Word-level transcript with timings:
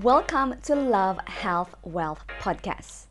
Welcome 0.00 0.54
to 0.62 0.74
Love, 0.74 1.18
Health, 1.26 1.74
Wealth 1.82 2.24
podcast. 2.40 3.08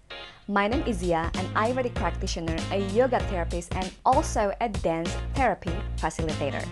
My 0.47 0.68
name 0.68 0.81
is 0.88 0.97
Zia, 0.97 1.29
an 1.36 1.46
Ayurvedic 1.54 1.94
practitioner, 1.94 2.57
a 2.71 2.79
yoga 2.89 3.20
therapist, 3.29 3.76
and 3.76 3.94
also 4.04 4.52
a 4.60 4.68
dance 4.68 5.15
therapy 5.36 5.70
facilitator. 5.97 6.67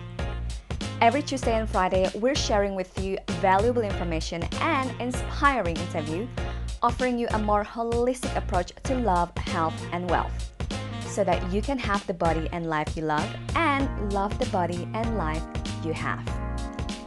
Every 0.99 1.21
Tuesday 1.21 1.53
and 1.53 1.69
Friday, 1.69 2.09
we're 2.15 2.33
sharing 2.33 2.73
with 2.73 2.97
you 2.97 3.19
valuable 3.33 3.83
information 3.83 4.41
and 4.61 4.89
inspiring 4.99 5.77
interview, 5.77 6.27
offering 6.81 7.19
you 7.19 7.27
a 7.33 7.37
more 7.37 7.63
holistic 7.63 8.35
approach 8.35 8.73
to 8.85 8.95
love, 8.95 9.29
health, 9.37 9.79
and 9.91 10.09
wealth 10.09 10.51
so 11.05 11.23
that 11.23 11.53
you 11.53 11.61
can 11.61 11.77
have 11.77 12.05
the 12.07 12.15
body 12.15 12.49
and 12.51 12.67
life 12.67 12.97
you 12.97 13.03
love 13.03 13.29
and 13.55 14.11
love 14.11 14.39
the 14.39 14.47
body 14.47 14.89
and 14.95 15.19
life 15.19 15.43
you 15.85 15.93
have. 15.93 16.38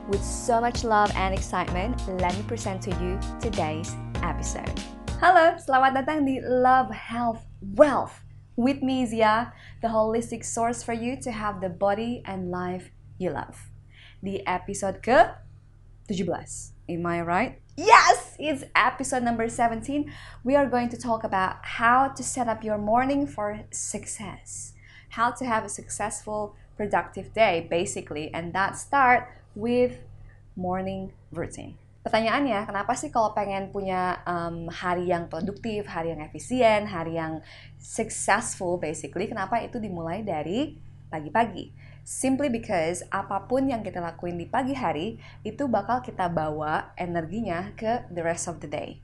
With 0.09 0.25
so 0.25 0.61
much 0.61 0.82
love 0.82 1.12
and 1.14 1.32
excitement, 1.32 1.95
let 2.19 2.37
me 2.37 2.43
present 2.43 2.82
to 2.82 2.91
you 2.98 3.21
today's 3.39 3.95
episode. 4.27 4.74
Halo, 5.23 5.55
selamat 5.62 6.02
datang 6.02 6.27
di 6.27 6.43
Love, 6.43 6.91
Health, 6.91 7.47
Wealth. 7.62 8.27
With 8.59 8.83
me, 8.83 9.07
Zia, 9.07 9.55
the 9.79 9.95
holistic 9.95 10.43
source 10.43 10.83
for 10.83 10.91
you 10.91 11.15
to 11.23 11.30
have 11.30 11.62
the 11.62 11.70
body 11.70 12.19
and 12.27 12.51
life 12.51 12.91
you 13.15 13.30
love. 13.30 13.70
Di 14.19 14.43
episode 14.43 15.07
ke 15.07 15.38
17. 16.10 16.74
Am 16.91 17.07
I 17.07 17.23
right? 17.23 17.62
Yes, 17.79 18.34
it's 18.43 18.66
episode 18.74 19.23
number 19.23 19.46
17. 19.46 20.10
We 20.43 20.59
are 20.59 20.66
going 20.66 20.91
to 20.91 20.98
talk 20.98 21.23
about 21.23 21.62
how 21.79 22.10
to 22.10 22.23
set 22.27 22.51
up 22.51 22.66
your 22.66 22.77
morning 22.77 23.30
for 23.30 23.71
success. 23.71 24.74
How 25.15 25.30
to 25.38 25.46
have 25.46 25.62
a 25.62 25.71
successful, 25.71 26.59
productive 26.74 27.30
day, 27.30 27.71
basically. 27.71 28.34
And 28.34 28.51
that 28.51 28.74
start 28.74 29.30
with 29.55 29.97
morning 30.56 31.12
routine. 31.33 31.77
Pertanyaannya, 32.02 32.66
kenapa 32.66 32.98
sih 32.98 33.15
kalau 33.15 33.30
pengen 33.30 33.70
punya 33.70 34.19
um, 34.27 34.66
hari 34.66 35.15
yang 35.15 35.30
produktif, 35.30 35.87
hari 35.87 36.10
yang 36.10 36.18
efisien, 36.26 36.82
hari 36.90 37.15
yang 37.15 37.38
successful 37.79 38.74
basically, 38.74 39.30
kenapa 39.30 39.63
itu 39.63 39.79
dimulai 39.79 40.26
dari 40.26 40.82
pagi-pagi? 41.07 41.71
Simply 42.02 42.51
because 42.51 43.07
apa 43.07 43.46
pun 43.46 43.71
yang 43.71 43.87
kita 43.87 44.02
lakuin 44.02 44.35
di 44.35 44.51
pagi 44.51 44.74
hari, 44.74 45.15
itu 45.46 45.71
bakal 45.71 46.02
kita 46.02 46.26
bawa 46.26 46.91
energinya 46.98 47.71
ke 47.79 48.10
the 48.10 48.19
rest 48.26 48.51
of 48.51 48.59
the 48.59 48.66
day. 48.66 48.98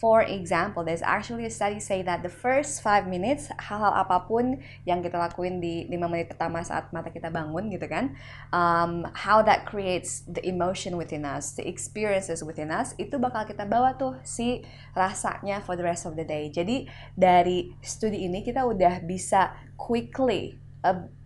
For 0.00 0.24
example, 0.24 0.80
there's 0.80 1.04
actually 1.04 1.44
a 1.44 1.52
study 1.52 1.76
say 1.76 2.00
that 2.08 2.24
the 2.24 2.32
first 2.32 2.80
5 2.80 3.04
minutes, 3.04 3.52
hal-hal 3.60 3.92
apa 3.92 4.24
pun 4.24 4.56
yang 4.88 5.04
kita 5.04 5.20
lakuin 5.20 5.60
di 5.60 5.84
5 5.92 6.08
menit 6.08 6.32
pertama 6.32 6.64
saat 6.64 6.88
mata 6.88 7.12
kita 7.12 7.28
bangun 7.28 7.68
gitu 7.68 7.84
kan, 7.84 8.16
um, 8.48 9.04
how 9.12 9.44
that 9.44 9.68
creates 9.68 10.24
the 10.24 10.40
emotion 10.48 10.96
within 10.96 11.28
us, 11.28 11.52
the 11.52 11.68
experiences 11.68 12.40
within 12.40 12.72
us, 12.72 12.96
itu 12.96 13.20
bakal 13.20 13.44
kita 13.44 13.68
bawa 13.68 13.92
tuh 14.00 14.16
si 14.24 14.64
rasanya 14.96 15.60
for 15.60 15.76
the 15.76 15.84
rest 15.84 16.08
of 16.08 16.16
the 16.16 16.24
day. 16.24 16.48
Jadi 16.48 16.88
dari 17.12 17.68
studi 17.84 18.24
ini 18.24 18.40
kita 18.40 18.64
udah 18.64 19.04
bisa 19.04 19.52
quickly 19.76 20.56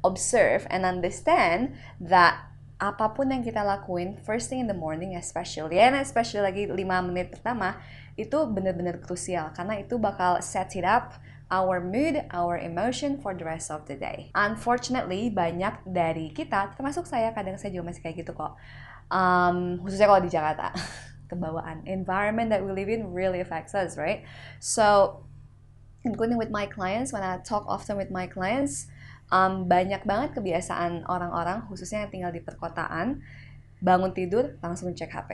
observe 0.02 0.66
and 0.66 0.82
understand 0.82 1.78
that 2.02 2.53
apa 2.78 3.14
pun 3.14 3.30
yang 3.30 3.40
kita 3.40 3.62
lakuin 3.62 4.18
first 4.26 4.50
thing 4.50 4.58
in 4.58 4.68
the 4.68 4.76
morning 4.76 5.14
especially 5.14 5.78
and 5.78 5.94
especially 5.94 6.42
lagi 6.42 6.66
5 6.66 6.78
menit 7.06 7.30
pertama 7.30 7.78
itu 8.18 8.34
benar-benar 8.50 8.98
krusial 9.02 9.54
karena 9.54 9.78
itu 9.78 9.98
bakal 9.98 10.42
set 10.42 10.74
it 10.74 10.86
up 10.86 11.18
our 11.54 11.80
mood, 11.80 12.24
our 12.32 12.56
emotion 12.58 13.20
for 13.20 13.34
the 13.34 13.44
rest 13.44 13.70
of 13.70 13.86
the 13.86 13.94
day. 13.94 14.32
Unfortunately, 14.34 15.28
banyak 15.28 15.84
dari 15.86 16.32
kita, 16.32 16.74
termasuk 16.74 17.04
saya, 17.06 17.30
kadang 17.30 17.60
saya 17.60 17.70
juga 17.70 17.92
masih 17.92 18.02
kayak 18.02 18.24
gitu 18.24 18.32
kok. 18.32 18.56
Um, 19.12 19.78
khususnya 19.84 20.08
kalau 20.08 20.22
di 20.24 20.30
Jakarta, 20.32 20.72
kebawaan. 21.30 21.84
Environment 21.84 22.48
that 22.50 22.64
we 22.64 22.72
live 22.72 22.88
in 22.88 23.12
really 23.12 23.38
affects 23.38 23.76
us, 23.76 23.94
right? 24.00 24.24
So, 24.58 25.20
including 26.02 26.40
with 26.40 26.50
my 26.50 26.66
clients, 26.66 27.12
when 27.12 27.22
I 27.22 27.38
talk 27.44 27.68
often 27.68 28.00
with 28.00 28.10
my 28.10 28.26
clients, 28.26 28.88
um, 29.32 29.68
banyak 29.68 30.02
banget 30.04 30.36
kebiasaan 30.36 31.08
orang-orang, 31.08 31.64
khususnya 31.70 32.04
yang 32.04 32.12
tinggal 32.12 32.32
di 32.34 32.42
perkotaan, 32.44 33.22
bangun 33.84 34.12
tidur 34.16 34.56
langsung 34.64 34.92
cek 34.92 35.12
HP. 35.12 35.30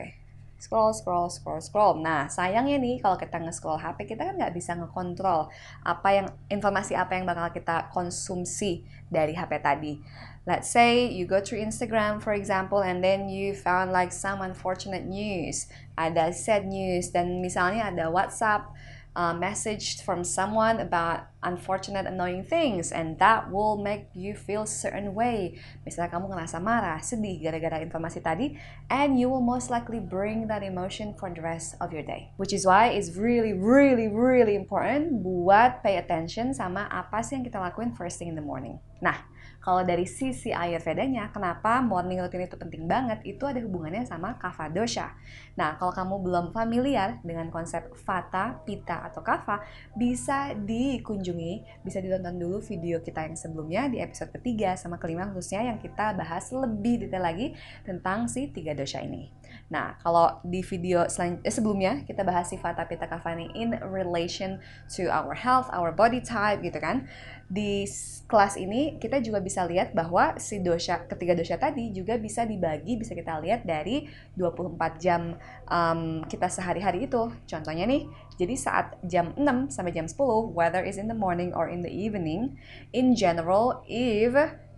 Scroll, 0.60 0.92
scroll, 0.92 1.32
scroll, 1.32 1.62
scroll. 1.64 1.92
Nah, 2.04 2.28
sayangnya 2.28 2.76
nih 2.76 3.00
kalau 3.00 3.16
kita 3.16 3.40
nge-scroll 3.40 3.80
HP, 3.80 4.12
kita 4.12 4.28
kan 4.28 4.36
nggak 4.36 4.52
bisa 4.52 4.76
ngekontrol 4.76 5.48
apa 5.80 6.08
yang 6.12 6.26
informasi 6.52 6.92
apa 6.92 7.16
yang 7.16 7.24
bakal 7.24 7.48
kita 7.48 7.88
konsumsi 7.96 8.84
dari 9.08 9.32
HP 9.32 9.56
tadi. 9.64 9.96
Let's 10.44 10.68
say 10.68 11.08
you 11.08 11.24
go 11.24 11.40
through 11.40 11.64
Instagram, 11.64 12.20
for 12.20 12.36
example, 12.36 12.84
and 12.84 13.00
then 13.00 13.32
you 13.32 13.56
found 13.56 13.92
like 13.92 14.12
some 14.12 14.44
unfortunate 14.44 15.08
news. 15.08 15.64
Ada 15.96 16.36
sad 16.36 16.68
news, 16.68 17.08
dan 17.08 17.40
misalnya 17.40 17.88
ada 17.88 18.12
WhatsApp, 18.12 18.68
uh, 19.16 19.34
message 19.34 20.02
from 20.02 20.22
someone 20.22 20.78
about 20.78 21.26
unfortunate 21.42 22.06
annoying 22.06 22.44
things 22.44 22.92
and 22.92 23.18
that 23.18 23.50
will 23.50 23.76
make 23.80 24.06
you 24.14 24.34
feel 24.34 24.66
certain 24.66 25.14
way. 25.16 25.58
Misalnya 25.82 26.12
kamu 26.12 26.30
ngerasa 26.30 26.62
marah 26.62 27.00
sedih 27.02 27.40
gara-gara 27.42 27.82
informasi 27.82 28.20
tadi 28.22 28.54
and 28.86 29.18
you 29.18 29.26
will 29.26 29.42
most 29.42 29.72
likely 29.72 29.98
bring 29.98 30.46
that 30.46 30.62
emotion 30.62 31.16
for 31.16 31.32
the 31.32 31.42
rest 31.42 31.74
of 31.82 31.90
your 31.90 32.04
day. 32.04 32.30
Which 32.38 32.54
is 32.54 32.62
why 32.68 32.94
it's 32.94 33.16
really 33.18 33.56
really 33.56 34.06
really 34.06 34.54
important 34.54 35.24
buat 35.24 35.82
pay 35.82 35.98
attention 35.98 36.54
sama 36.54 36.86
apa 36.86 37.24
sih 37.24 37.40
yang 37.40 37.44
kita 37.44 37.58
lakuin 37.58 37.96
first 37.96 38.20
thing 38.20 38.30
in 38.30 38.36
the 38.38 38.44
morning. 38.44 38.78
Nah 39.02 39.16
kalau 39.60 39.84
dari 39.84 40.08
sisi 40.08 40.56
Ayurvedanya, 40.56 41.28
kenapa 41.36 41.84
morning 41.84 42.24
routine 42.24 42.48
itu 42.48 42.56
penting 42.56 42.88
banget? 42.88 43.20
Itu 43.28 43.44
ada 43.44 43.60
hubungannya 43.60 44.08
sama 44.08 44.40
Kapha 44.40 44.72
dosha. 44.72 45.12
Nah, 45.60 45.76
kalau 45.76 45.92
kamu 45.92 46.16
belum 46.24 46.46
familiar 46.56 47.20
dengan 47.20 47.52
konsep 47.52 47.92
Vata, 48.00 48.56
Pitta, 48.64 49.04
atau 49.04 49.20
Kapha, 49.20 49.60
bisa 49.92 50.56
dikunjungi, 50.56 51.84
bisa 51.84 52.00
ditonton 52.00 52.40
dulu 52.40 52.64
video 52.64 53.04
kita 53.04 53.28
yang 53.28 53.36
sebelumnya 53.36 53.92
di 53.92 54.00
episode 54.00 54.32
ketiga 54.32 54.80
sama 54.80 54.96
kelima 54.96 55.28
khususnya 55.28 55.68
yang 55.68 55.76
kita 55.76 56.16
bahas 56.16 56.48
lebih 56.48 57.04
detail 57.04 57.20
lagi 57.20 57.52
tentang 57.84 58.32
si 58.32 58.48
tiga 58.48 58.72
dosha 58.72 59.04
ini. 59.04 59.28
Nah, 59.68 60.00
kalau 60.00 60.40
di 60.40 60.64
video 60.64 61.04
eh, 61.04 61.52
sebelumnya 61.52 62.00
kita 62.08 62.24
bahas 62.24 62.48
si 62.48 62.56
Vata, 62.56 62.88
Pitta, 62.88 63.04
Kapha 63.04 63.36
ini 63.36 63.52
in 63.52 63.76
relation 63.92 64.56
to 64.88 65.12
our 65.12 65.36
health, 65.36 65.68
our 65.70 65.92
body 65.92 66.24
type 66.24 66.64
gitu 66.64 66.80
kan 66.80 67.04
di 67.50 67.82
kelas 68.30 68.54
ini 68.62 68.94
kita 69.02 69.18
juga 69.18 69.42
bisa 69.42 69.66
lihat 69.66 69.90
bahwa 69.90 70.38
si 70.38 70.62
dosha 70.62 71.02
ketiga 71.10 71.34
dosha 71.34 71.58
tadi 71.58 71.90
juga 71.90 72.14
bisa 72.14 72.46
dibagi 72.46 72.94
bisa 72.94 73.10
kita 73.10 73.42
lihat 73.42 73.66
dari 73.66 74.06
24 74.38 75.02
jam 75.02 75.34
um, 75.66 76.22
kita 76.30 76.46
sehari-hari 76.46 77.10
itu. 77.10 77.26
Contohnya 77.50 77.90
nih, 77.90 78.06
jadi 78.38 78.54
saat 78.54 78.94
jam 79.02 79.34
6 79.34 79.74
sampai 79.74 79.90
jam 79.90 80.06
10 80.06 80.54
whether 80.54 80.86
is 80.86 80.94
in 80.94 81.10
the 81.10 81.18
morning 81.18 81.50
or 81.50 81.66
in 81.66 81.82
the 81.82 81.90
evening, 81.90 82.54
in 82.94 83.18
general 83.18 83.82
if 83.90 84.30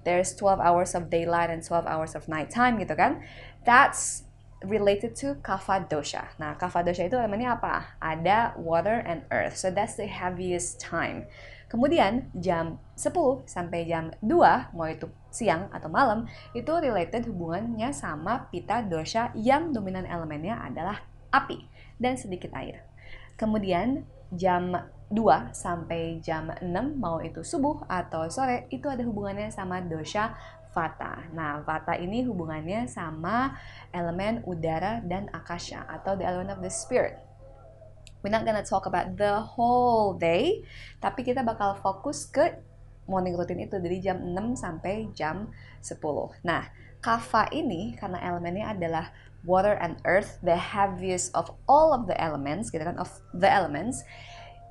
there's 0.09 0.33
12 0.35 0.57
hours 0.57 0.97
of 0.97 1.13
daylight 1.13 1.53
and 1.53 1.61
12 1.61 1.85
hours 1.85 2.17
of 2.17 2.25
night 2.33 2.49
time 2.49 2.81
gitu 2.81 2.97
kan. 2.97 3.21
That's 3.69 4.25
related 4.67 5.15
to 5.19 5.39
kapha 5.43 5.85
dosha. 5.87 6.31
Nah, 6.39 6.55
kapha 6.59 6.83
dosha 6.83 7.07
itu 7.07 7.19
elemennya 7.19 7.59
apa? 7.59 7.99
Ada 7.99 8.55
water 8.59 9.03
and 9.03 9.27
earth. 9.31 9.59
So 9.59 9.71
that's 9.71 9.99
the 9.99 10.07
heaviest 10.07 10.83
time. 10.83 11.27
Kemudian 11.73 12.29
jam 12.37 12.77
10 13.01 13.49
sampai 13.49 13.89
jam 13.89 14.13
2, 14.21 14.77
mau 14.77 14.85
itu 14.85 15.09
siang 15.33 15.73
atau 15.73 15.89
malam, 15.89 16.29
itu 16.53 16.69
related 16.69 17.25
hubungannya 17.33 17.89
sama 17.97 18.53
pita 18.53 18.85
dosha 18.85 19.33
yang 19.33 19.73
dominan 19.73 20.05
elemennya 20.05 20.61
adalah 20.61 21.01
api 21.33 21.65
dan 21.97 22.21
sedikit 22.21 22.53
air. 22.53 22.85
Kemudian 23.41 24.05
jam 24.37 24.77
2 25.09 25.57
sampai 25.57 26.21
jam 26.21 26.53
6, 26.61 26.61
mau 27.01 27.25
itu 27.25 27.41
subuh 27.41 27.89
atau 27.89 28.29
sore, 28.29 28.69
itu 28.69 28.93
ada 28.93 29.01
hubungannya 29.09 29.49
sama 29.49 29.81
dosha 29.81 30.37
Vata. 30.73 31.29
Nah, 31.37 31.61
Vata 31.63 31.95
ini 32.01 32.25
hubungannya 32.25 32.89
sama 32.89 33.55
elemen 33.93 34.41
udara 34.49 35.05
dan 35.05 35.29
akasha 35.31 35.85
atau 35.87 36.17
the 36.17 36.25
element 36.25 36.57
of 36.57 36.61
the 36.65 36.73
spirit. 36.73 37.21
We're 38.25 38.33
not 38.33 38.49
gonna 38.49 38.65
talk 38.65 38.89
about 38.89 39.19
the 39.19 39.43
whole 39.43 40.17
day, 40.17 40.65
tapi 41.03 41.27
kita 41.27 41.43
bakal 41.43 41.77
fokus 41.79 42.25
ke 42.27 42.55
morning 43.11 43.35
routine 43.35 43.67
itu 43.67 43.83
dari 43.83 43.99
jam 43.99 44.23
6 44.23 44.63
sampai 44.63 45.11
jam 45.13 45.51
10. 45.83 45.99
Nah, 46.47 46.71
Kapha 47.03 47.51
ini 47.51 47.99
karena 47.99 48.23
elemennya 48.23 48.79
adalah 48.79 49.11
water 49.43 49.75
and 49.83 49.99
earth, 50.07 50.39
the 50.47 50.55
heaviest 50.55 51.35
of 51.35 51.51
all 51.67 51.91
of 51.91 52.07
the 52.07 52.15
elements, 52.15 52.71
gitu 52.71 52.87
kan, 52.87 52.95
of 52.95 53.11
the 53.35 53.51
elements. 53.51 54.07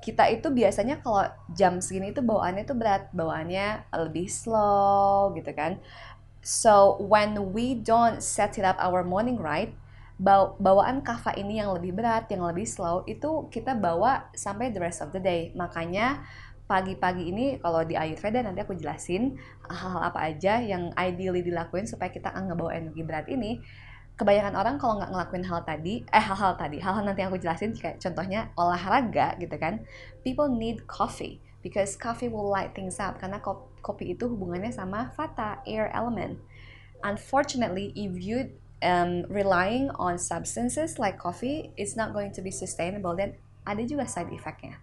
Kita 0.02 0.26
itu 0.26 0.50
biasanya 0.50 0.98
kalau 0.98 1.22
jam 1.54 1.78
segini 1.78 2.10
itu 2.10 2.20
bawaannya 2.20 2.66
itu 2.66 2.74
berat, 2.74 3.06
bawaannya 3.14 3.86
lebih 3.94 4.26
slow 4.26 5.30
gitu 5.38 5.54
kan. 5.54 5.78
So 6.42 6.98
when 6.98 7.54
we 7.54 7.78
don't 7.78 8.18
set 8.18 8.58
it 8.58 8.66
up 8.66 8.74
our 8.82 9.06
morning 9.06 9.38
right, 9.38 9.70
bawaan 10.58 11.06
kava 11.06 11.38
ini 11.38 11.62
yang 11.62 11.70
lebih 11.70 11.94
berat, 11.94 12.26
yang 12.34 12.42
lebih 12.42 12.66
slow 12.66 13.06
itu 13.06 13.46
kita 13.50 13.78
bawa 13.78 14.26
sampai 14.34 14.74
the 14.74 14.82
rest 14.82 15.06
of 15.06 15.14
the 15.14 15.22
day. 15.22 15.54
Makanya 15.54 16.26
pagi-pagi 16.66 17.30
ini 17.30 17.62
kalau 17.62 17.86
di 17.86 17.94
Ayurveda 17.98 18.42
nanti 18.42 18.62
aku 18.62 18.74
jelasin 18.74 19.38
hal-hal 19.66 20.02
apa 20.02 20.18
aja 20.30 20.58
yang 20.58 20.90
ideally 20.98 21.46
dilakuin 21.46 21.86
supaya 21.86 22.10
kita 22.10 22.34
nggak 22.34 22.58
bawa 22.58 22.74
energi 22.74 23.02
berat 23.06 23.26
ini. 23.30 23.62
Kebanyakan 24.22 24.54
orang 24.54 24.78
kalau 24.78 25.02
nggak 25.02 25.10
ngelakuin 25.10 25.44
hal 25.50 25.60
tadi, 25.66 26.06
eh 26.06 26.22
hal-hal 26.22 26.54
tadi, 26.54 26.78
hal-hal 26.78 27.02
nanti 27.02 27.26
yang 27.26 27.34
aku 27.34 27.42
jelasin 27.42 27.74
kayak 27.74 27.98
contohnya 27.98 28.54
olahraga 28.54 29.34
gitu 29.42 29.58
kan, 29.58 29.82
people 30.22 30.46
need 30.46 30.86
coffee 30.86 31.42
because 31.66 31.98
coffee 31.98 32.30
will 32.30 32.46
light 32.46 32.70
things 32.70 33.02
up 33.02 33.18
karena 33.18 33.42
kopi 33.82 34.14
itu 34.14 34.30
hubungannya 34.30 34.70
sama 34.70 35.10
vata, 35.18 35.58
air 35.66 35.90
element. 35.90 36.38
Unfortunately, 37.02 37.90
if 37.98 38.14
you 38.14 38.54
um, 38.82 39.26
relying 39.26 39.90
on 39.98 40.18
substances 40.18 41.02
like 41.02 41.18
coffee, 41.18 41.74
it's 41.74 41.98
not 41.98 42.14
going 42.14 42.30
to 42.30 42.42
be 42.42 42.54
sustainable. 42.54 43.18
Dan 43.18 43.34
ada 43.66 43.82
juga 43.82 44.06
side 44.06 44.30
effectnya. 44.30 44.78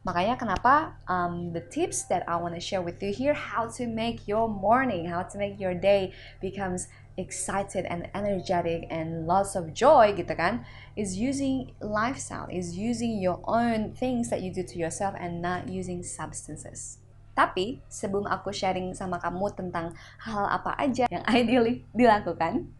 Makanya 0.00 0.40
kenapa 0.40 0.96
um, 1.12 1.52
the 1.52 1.60
tips 1.60 2.08
that 2.08 2.24
I 2.24 2.40
want 2.40 2.56
to 2.56 2.62
share 2.62 2.80
with 2.80 3.04
you 3.04 3.12
here, 3.12 3.36
how 3.36 3.68
to 3.76 3.84
make 3.84 4.24
your 4.24 4.48
morning, 4.48 5.04
how 5.12 5.28
to 5.28 5.36
make 5.36 5.60
your 5.60 5.76
day 5.76 6.16
becomes 6.40 6.88
excited 7.20 7.84
and 7.84 8.08
energetic 8.16 8.88
and 8.88 9.28
lots 9.28 9.52
of 9.52 9.76
joy 9.76 10.16
gitu 10.16 10.32
kan, 10.32 10.64
is 10.96 11.20
using 11.20 11.76
lifestyle, 11.84 12.48
is 12.48 12.72
using 12.80 13.20
your 13.20 13.44
own 13.44 13.92
things 13.92 14.32
that 14.32 14.40
you 14.40 14.48
do 14.48 14.64
to 14.64 14.80
yourself 14.80 15.12
and 15.20 15.44
not 15.44 15.68
using 15.68 16.00
substances. 16.00 16.96
Tapi 17.36 17.84
sebelum 17.92 18.24
aku 18.24 18.56
sharing 18.56 18.96
sama 18.96 19.20
kamu 19.20 19.52
tentang 19.52 19.92
hal 20.24 20.48
apa 20.48 20.80
aja 20.80 21.12
yang 21.12 21.24
ideally 21.36 21.84
dilakukan, 21.92 22.72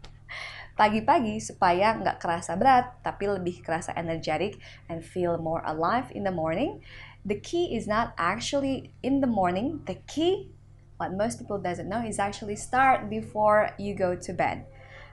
pagi-pagi 0.81 1.37
supaya 1.37 1.93
nggak 1.93 2.17
kerasa 2.17 2.55
berat 2.57 3.03
tapi 3.05 3.27
lebih 3.27 3.61
kerasa 3.61 3.93
energetic 3.93 4.57
and 4.87 5.03
feel 5.03 5.37
more 5.37 5.61
alive 5.67 6.09
in 6.15 6.25
the 6.25 6.33
morning 6.33 6.81
the 7.25 7.37
key 7.37 7.75
is 7.75 7.85
not 7.87 8.13
actually 8.17 8.93
in 9.03 9.21
the 9.21 9.29
morning. 9.29 9.81
The 9.85 10.01
key, 10.07 10.49
what 10.97 11.13
most 11.13 11.39
people 11.39 11.59
doesn't 11.61 11.89
know, 11.89 12.01
is 12.01 12.19
actually 12.19 12.55
start 12.55 13.09
before 13.09 13.71
you 13.77 13.93
go 13.93 14.15
to 14.15 14.31
bed. 14.33 14.65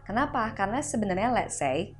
Kenapa? 0.09 0.57
Karena 0.57 0.81
sebenarnya 0.81 1.29
let's 1.37 1.61
say, 1.61 1.93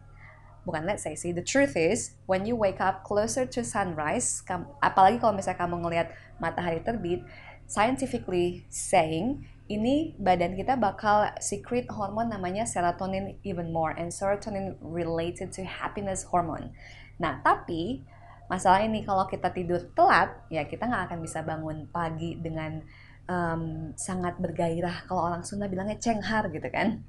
bukan 0.65 0.89
let's 0.89 1.05
say 1.05 1.13
sih, 1.13 1.33
the 1.33 1.45
truth 1.45 1.77
is 1.77 2.17
when 2.25 2.49
you 2.49 2.57
wake 2.57 2.81
up 2.81 3.05
closer 3.05 3.45
to 3.45 3.61
sunrise, 3.61 4.41
apalagi 4.81 5.21
kalau 5.21 5.37
misalnya 5.37 5.61
kamu 5.61 5.85
ngelihat 5.85 6.09
matahari 6.41 6.81
terbit, 6.81 7.21
scientifically 7.69 8.65
saying 8.73 9.45
ini 9.69 10.17
badan 10.17 10.57
kita 10.57 10.81
bakal 10.81 11.29
secret 11.45 11.85
hormon 11.93 12.33
namanya 12.33 12.65
serotonin 12.65 13.37
even 13.45 13.69
more 13.69 13.93
and 13.93 14.09
serotonin 14.09 14.81
related 14.81 15.53
to 15.53 15.61
happiness 15.61 16.25
hormone. 16.25 16.73
Nah, 17.21 17.45
tapi 17.45 18.01
masalah 18.49 18.81
ini 18.83 19.05
kalau 19.05 19.29
kita 19.29 19.53
tidur 19.53 19.93
telat 19.93 20.33
ya 20.49 20.65
kita 20.65 20.89
nggak 20.89 21.13
akan 21.13 21.19
bisa 21.21 21.45
bangun 21.45 21.85
pagi 21.93 22.35
dengan 22.41 22.81
um, 23.29 23.93
sangat 23.95 24.41
bergairah. 24.41 25.05
Kalau 25.05 25.29
orang 25.29 25.45
Sunda 25.45 25.69
bilangnya 25.69 26.01
cenghar 26.01 26.49
gitu 26.49 26.67
kan. 26.73 27.05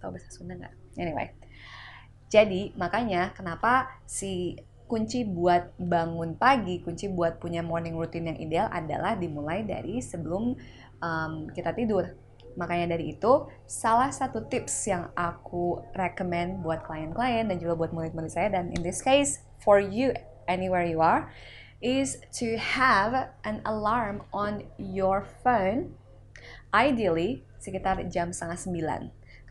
Tahu 0.00 0.10
bahasa 0.16 0.28
Sunda 0.32 0.56
nggak? 0.56 0.74
Anyway. 0.98 1.36
Jadi 2.32 2.72
makanya 2.80 3.36
kenapa 3.36 3.92
si 4.08 4.56
kunci 4.88 5.24
buat 5.24 5.72
bangun 5.80 6.36
pagi 6.36 6.80
kunci 6.84 7.08
buat 7.08 7.40
punya 7.40 7.64
morning 7.64 7.96
routine 7.96 8.32
yang 8.32 8.38
ideal 8.40 8.68
adalah 8.68 9.16
dimulai 9.16 9.64
dari 9.64 10.00
sebelum 10.00 10.56
um, 11.00 11.32
kita 11.52 11.76
tidur. 11.76 12.12
Makanya 12.52 12.96
dari 12.96 13.16
itu, 13.16 13.48
salah 13.64 14.12
satu 14.12 14.44
tips 14.44 14.84
yang 14.84 15.08
aku 15.16 15.80
recommend 15.96 16.60
buat 16.60 16.84
klien-klien 16.84 17.48
dan 17.48 17.56
juga 17.56 17.72
buat 17.76 17.96
murid-murid 17.96 18.28
saya 18.28 18.52
dan 18.52 18.68
in 18.76 18.84
this 18.84 19.00
case 19.00 19.40
for 19.64 19.80
you 19.80 20.12
anywhere 20.48 20.84
you 20.84 21.00
are 21.00 21.32
is 21.82 22.18
to 22.32 22.56
have 22.56 23.30
an 23.44 23.60
alarm 23.66 24.22
on 24.32 24.62
your 24.78 25.26
phone 25.42 25.94
ideally 26.72 27.44
sekitar 27.58 28.02
jam 28.10 28.30
setengah 28.30 28.58
sembilan. 28.58 29.02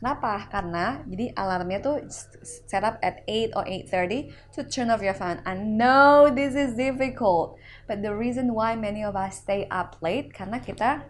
Kenapa? 0.02 0.50
Karena 0.50 1.06
jadi 1.06 1.30
alarmnya 1.38 1.78
tuh 1.78 2.02
set 2.42 2.82
up 2.82 2.98
at 3.06 3.22
8 3.30 3.54
or 3.54 3.64
8.30 3.70 4.34
to 4.58 4.66
turn 4.66 4.90
off 4.90 5.06
your 5.06 5.14
phone. 5.14 5.38
I 5.46 5.54
know 5.54 6.34
this 6.34 6.58
is 6.58 6.74
difficult, 6.74 7.62
but 7.86 8.02
the 8.02 8.10
reason 8.10 8.58
why 8.58 8.74
many 8.74 9.06
of 9.06 9.14
us 9.14 9.46
stay 9.46 9.70
up 9.70 10.02
late 10.02 10.34
karena 10.34 10.58
kita 10.58 11.06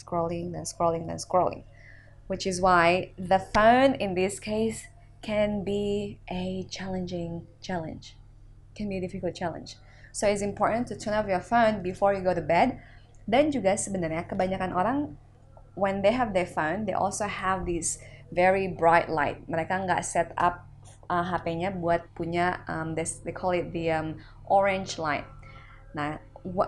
scrolling 0.00 0.56
dan 0.56 0.64
scrolling 0.64 1.04
dan 1.04 1.20
scrolling. 1.20 1.68
Which 2.32 2.48
is 2.48 2.64
why 2.64 3.12
the 3.20 3.36
phone 3.52 3.92
in 4.00 4.16
this 4.16 4.40
case 4.40 4.88
can 5.20 5.60
be 5.60 6.16
a 6.32 6.64
challenging 6.72 7.44
challenge 7.60 8.16
can 8.74 8.88
be 8.88 8.98
a 8.98 9.02
difficult 9.02 9.34
challenge. 9.34 9.76
So 10.12 10.28
it's 10.28 10.42
important 10.42 10.86
to 10.88 10.94
turn 10.96 11.14
off 11.14 11.26
your 11.26 11.40
phone 11.40 11.82
before 11.82 12.12
you 12.12 12.20
go 12.20 12.34
to 12.34 12.44
bed. 12.44 12.80
Dan 13.24 13.54
juga 13.54 13.78
sebenarnya 13.78 14.28
kebanyakan 14.28 14.74
orang 14.74 14.98
when 15.74 16.02
they 16.02 16.12
have 16.12 16.34
their 16.36 16.48
phone, 16.48 16.84
they 16.84 16.92
also 16.92 17.24
have 17.24 17.64
this 17.64 17.96
very 18.32 18.68
bright 18.68 19.08
light. 19.08 19.40
Mereka 19.48 19.88
nggak 19.88 20.04
set 20.04 20.32
up 20.36 20.68
uh, 21.08 21.24
HP-nya 21.24 21.72
buat 21.76 22.04
punya 22.16 22.60
um, 22.68 22.92
this, 22.92 23.20
they 23.24 23.32
call 23.32 23.52
it 23.56 23.72
the 23.72 23.92
um, 23.92 24.16
orange 24.48 25.00
light. 25.00 25.24
Nah, 25.96 26.20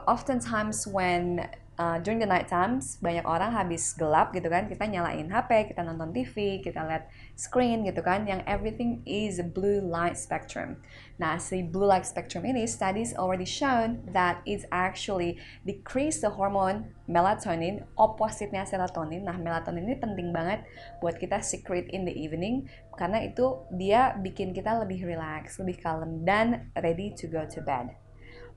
oftentimes 0.08 0.86
when 0.86 1.48
uh, 1.78 1.98
during 1.98 2.22
the 2.22 2.28
night 2.28 2.46
times 2.46 2.98
banyak 3.02 3.26
orang 3.26 3.50
habis 3.50 3.94
gelap 3.98 4.30
gitu 4.30 4.46
kan 4.46 4.70
kita 4.70 4.86
nyalain 4.86 5.26
HP 5.26 5.74
kita 5.74 5.82
nonton 5.82 6.14
TV 6.14 6.62
kita 6.62 6.86
lihat 6.86 7.10
screen 7.34 7.82
gitu 7.82 7.98
kan 8.02 8.26
yang 8.28 8.42
everything 8.46 9.02
is 9.02 9.42
blue 9.42 9.82
light 9.82 10.14
spectrum. 10.14 10.78
Nah 11.18 11.38
si 11.38 11.62
blue 11.66 11.86
light 11.86 12.06
spectrum 12.06 12.46
ini 12.46 12.66
studies 12.66 13.14
already 13.14 13.46
shown 13.46 14.02
that 14.10 14.42
it 14.46 14.66
actually 14.70 15.38
decrease 15.66 16.22
the 16.22 16.30
hormone 16.30 16.94
melatonin 17.10 17.82
opposite-nya 17.98 18.66
serotonin. 18.66 19.26
Nah 19.26 19.34
melatonin 19.38 19.86
ini 19.86 19.96
penting 19.98 20.30
banget 20.30 20.62
buat 21.02 21.18
kita 21.18 21.42
secret 21.42 21.90
in 21.90 22.06
the 22.06 22.14
evening 22.14 22.70
karena 22.94 23.26
itu 23.26 23.66
dia 23.74 24.14
bikin 24.14 24.54
kita 24.54 24.78
lebih 24.78 25.02
relax 25.02 25.58
lebih 25.58 25.82
kalem 25.82 26.22
dan 26.22 26.70
ready 26.78 27.10
to 27.10 27.26
go 27.26 27.42
to 27.42 27.58
bed 27.58 28.03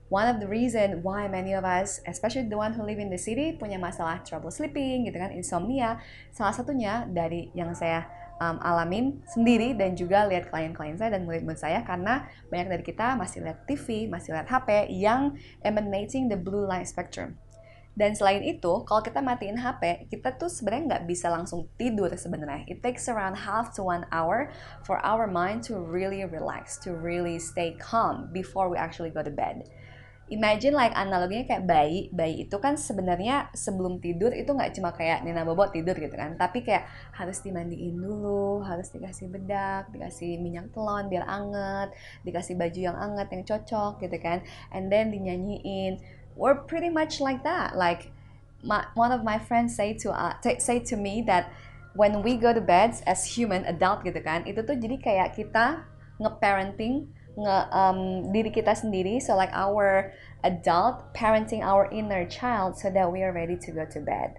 one 0.08 0.28
of 0.28 0.40
the 0.40 0.48
reason 0.48 1.04
why 1.04 1.28
many 1.28 1.52
of 1.52 1.64
us, 1.64 2.00
especially 2.08 2.48
the 2.48 2.56
one 2.56 2.72
who 2.72 2.82
live 2.82 2.98
in 2.98 3.12
the 3.12 3.20
city, 3.20 3.56
punya 3.56 3.76
masalah 3.76 4.24
trouble 4.24 4.48
sleeping, 4.48 5.04
gitu 5.04 5.20
kan, 5.20 5.32
insomnia. 5.32 6.00
Salah 6.32 6.56
satunya 6.56 7.04
dari 7.08 7.52
yang 7.52 7.76
saya 7.76 8.08
um, 8.40 8.56
alamin 8.64 9.20
sendiri 9.28 9.76
dan 9.76 9.92
juga 9.92 10.24
lihat 10.24 10.48
klien-klien 10.48 10.96
saya 10.96 11.20
dan 11.20 11.28
murid-murid 11.28 11.60
saya 11.60 11.84
karena 11.84 12.24
banyak 12.48 12.68
dari 12.72 12.84
kita 12.84 13.20
masih 13.20 13.44
lihat 13.44 13.68
TV, 13.68 14.08
masih 14.08 14.32
lihat 14.32 14.48
HP 14.48 14.88
yang 14.96 15.36
emanating 15.60 16.32
the 16.32 16.38
blue 16.40 16.64
light 16.64 16.88
spectrum. 16.88 17.36
Dan 17.98 18.14
selain 18.14 18.46
itu, 18.46 18.86
kalau 18.86 19.02
kita 19.02 19.18
matiin 19.18 19.58
HP, 19.58 20.06
kita 20.06 20.38
tuh 20.38 20.46
sebenarnya 20.46 20.96
nggak 20.96 21.04
bisa 21.10 21.34
langsung 21.34 21.66
tidur 21.74 22.06
sebenarnya. 22.14 22.62
It 22.70 22.78
takes 22.78 23.10
around 23.10 23.34
half 23.34 23.74
to 23.74 23.82
one 23.82 24.06
hour 24.14 24.54
for 24.86 25.02
our 25.02 25.26
mind 25.26 25.66
to 25.66 25.82
really 25.82 26.22
relax, 26.22 26.78
to 26.86 26.94
really 26.94 27.42
stay 27.42 27.74
calm 27.74 28.30
before 28.30 28.70
we 28.70 28.78
actually 28.78 29.10
go 29.10 29.26
to 29.26 29.34
bed 29.34 29.66
imagine 30.28 30.76
like 30.76 30.92
analoginya 30.96 31.44
kayak 31.44 31.64
bayi. 31.64 32.08
Bayi 32.12 32.48
itu 32.48 32.56
kan 32.60 32.76
sebenarnya 32.76 33.52
sebelum 33.52 34.00
tidur 34.00 34.32
itu 34.32 34.48
nggak 34.48 34.76
cuma 34.76 34.92
kayak 34.92 35.24
Nina 35.24 35.44
Bobo 35.44 35.68
tidur 35.68 35.96
gitu 35.96 36.12
kan 36.14 36.36
tapi 36.36 36.64
kayak 36.64 36.88
harus 37.16 37.40
dimandiin 37.44 37.98
dulu 37.98 38.64
harus 38.64 38.88
dikasih 38.92 39.28
bedak 39.28 39.88
dikasih 39.92 40.38
minyak 40.38 40.70
telon 40.72 41.08
biar 41.08 41.24
anget 41.26 41.92
dikasih 42.22 42.54
baju 42.54 42.80
yang 42.80 42.96
anget 42.96 43.28
yang 43.32 43.42
cocok 43.44 43.92
gitu 44.04 44.16
kan. 44.20 44.44
And 44.72 44.92
then 44.92 45.10
dinyanyiin. 45.10 46.00
We're 46.38 46.62
pretty 46.70 46.86
much 46.86 47.18
like 47.18 47.42
that. 47.42 47.74
Like 47.74 48.14
my, 48.62 48.86
one 48.94 49.10
of 49.10 49.26
my 49.26 49.42
friends 49.42 49.74
say 49.74 49.94
to 50.06 50.14
uh, 50.14 50.38
say 50.58 50.78
to 50.78 50.94
me 50.94 51.22
that 51.26 51.50
when 51.98 52.22
we 52.22 52.38
go 52.38 52.54
to 52.54 52.60
bed 52.62 52.94
as 53.10 53.26
human 53.26 53.66
adult 53.66 54.06
gitu 54.06 54.22
kan 54.22 54.46
itu 54.46 54.62
tuh 54.62 54.78
jadi 54.78 54.96
kayak 55.02 55.28
kita 55.34 55.82
nge-parenting 56.22 57.10
nge 57.38 57.58
um, 57.70 58.00
diri 58.34 58.50
kita 58.50 58.74
sendiri 58.74 59.22
so 59.22 59.38
like 59.38 59.54
our 59.54 60.10
adult 60.42 61.14
parenting 61.14 61.62
our 61.62 61.86
inner 61.94 62.26
child 62.26 62.74
so 62.74 62.90
that 62.90 63.06
we 63.10 63.22
are 63.22 63.30
ready 63.30 63.54
to 63.54 63.70
go 63.70 63.86
to 63.86 64.02
bed. 64.02 64.38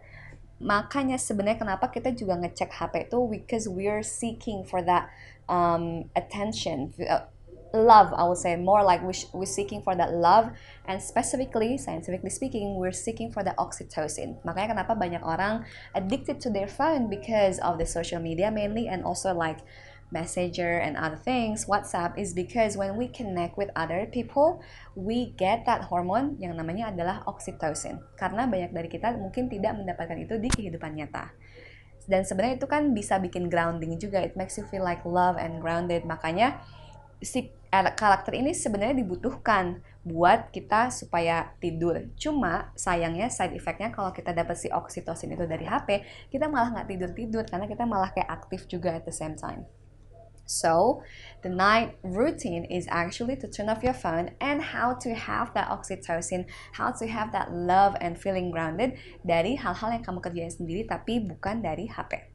Makanya 0.60 1.16
sebenarnya 1.16 1.64
kenapa 1.64 1.88
kita 1.88 2.12
juga 2.12 2.36
ngecek 2.36 2.68
HP 2.68 3.08
itu 3.08 3.20
because 3.32 3.66
we 3.72 3.88
are 3.88 4.04
seeking 4.04 4.68
for 4.68 4.84
that 4.84 5.08
um, 5.48 6.12
attention 6.20 6.92
uh, 7.08 7.24
love 7.72 8.12
I 8.12 8.28
would 8.28 8.40
say. 8.40 8.60
More 8.60 8.84
like 8.84 9.00
we 9.00 9.16
we're 9.32 9.48
seeking 9.48 9.80
for 9.80 9.96
that 9.96 10.12
love 10.12 10.52
and 10.84 11.00
specifically 11.00 11.80
scientifically 11.80 12.32
speaking 12.32 12.76
we're 12.76 12.96
seeking 12.96 13.32
for 13.32 13.40
the 13.40 13.56
oxytocin. 13.56 14.44
Makanya 14.44 14.76
kenapa 14.76 15.00
banyak 15.00 15.24
orang 15.24 15.64
addicted 15.96 16.44
to 16.44 16.52
their 16.52 16.68
phone 16.68 17.08
because 17.08 17.64
of 17.64 17.80
the 17.80 17.88
social 17.88 18.20
media 18.20 18.52
mainly 18.52 18.92
and 18.92 19.08
also 19.08 19.32
like 19.32 19.64
Messenger 20.10 20.82
and 20.82 20.98
other 20.98 21.22
things, 21.22 21.70
WhatsApp 21.70 22.18
is 22.18 22.34
because 22.34 22.74
when 22.74 22.98
we 22.98 23.06
connect 23.06 23.62
with 23.62 23.70
other 23.78 24.10
people, 24.10 24.62
we 24.98 25.38
get 25.38 25.70
that 25.70 25.86
hormone 25.94 26.34
yang 26.42 26.58
namanya 26.58 26.90
adalah 26.90 27.22
oxytocin. 27.30 28.02
Karena 28.18 28.50
banyak 28.50 28.74
dari 28.74 28.90
kita 28.90 29.14
mungkin 29.22 29.46
tidak 29.46 29.78
mendapatkan 29.78 30.18
itu 30.18 30.42
di 30.42 30.50
kehidupan 30.50 30.98
nyata. 30.98 31.30
Dan 32.10 32.26
sebenarnya 32.26 32.58
itu 32.58 32.66
kan 32.66 32.90
bisa 32.98 33.22
bikin 33.22 33.54
grounding 33.54 34.02
juga. 34.02 34.26
It 34.26 34.34
makes 34.34 34.58
you 34.58 34.66
feel 34.66 34.82
like 34.82 35.06
love 35.06 35.38
and 35.38 35.62
grounded. 35.62 36.10
Makanya 36.10 36.58
si 37.22 37.54
karakter 37.70 38.34
ini 38.34 38.58
sebenarnya 38.58 38.98
dibutuhkan 38.98 39.86
buat 40.02 40.50
kita 40.50 40.90
supaya 40.90 41.54
tidur. 41.62 42.10
Cuma 42.18 42.74
sayangnya 42.74 43.30
side 43.30 43.54
effectnya 43.54 43.94
kalau 43.94 44.10
kita 44.10 44.34
dapat 44.34 44.58
si 44.58 44.74
oxytocin 44.74 45.38
itu 45.38 45.46
dari 45.46 45.70
HP, 45.70 46.02
kita 46.34 46.50
malah 46.50 46.74
nggak 46.74 46.90
tidur-tidur 46.90 47.46
karena 47.46 47.70
kita 47.70 47.86
malah 47.86 48.10
kayak 48.10 48.32
aktif 48.32 48.66
juga 48.66 48.98
at 48.98 49.06
the 49.06 49.14
same 49.14 49.38
time. 49.38 49.70
So, 50.50 51.06
the 51.46 51.54
night 51.54 52.02
routine 52.02 52.66
is 52.66 52.90
actually 52.90 53.38
to 53.38 53.48
turn 53.48 53.70
off 53.70 53.86
your 53.86 53.94
phone 53.94 54.34
and 54.42 54.66
how 54.74 54.98
to 54.98 55.14
have 55.14 55.54
that 55.54 55.70
oxytocin, 55.70 56.50
how 56.74 56.90
to 56.98 57.06
have 57.06 57.30
that 57.38 57.54
love 57.54 57.94
and 58.02 58.18
feeling 58.18 58.50
grounded 58.50 58.98
dari 59.22 59.62
hal-hal 59.62 59.94
yang 59.94 60.02
kamu 60.02 60.26
kerjain 60.26 60.50
sendiri 60.50 60.90
tapi 60.90 61.22
bukan 61.22 61.62
dari 61.62 61.86
HP. 61.86 62.34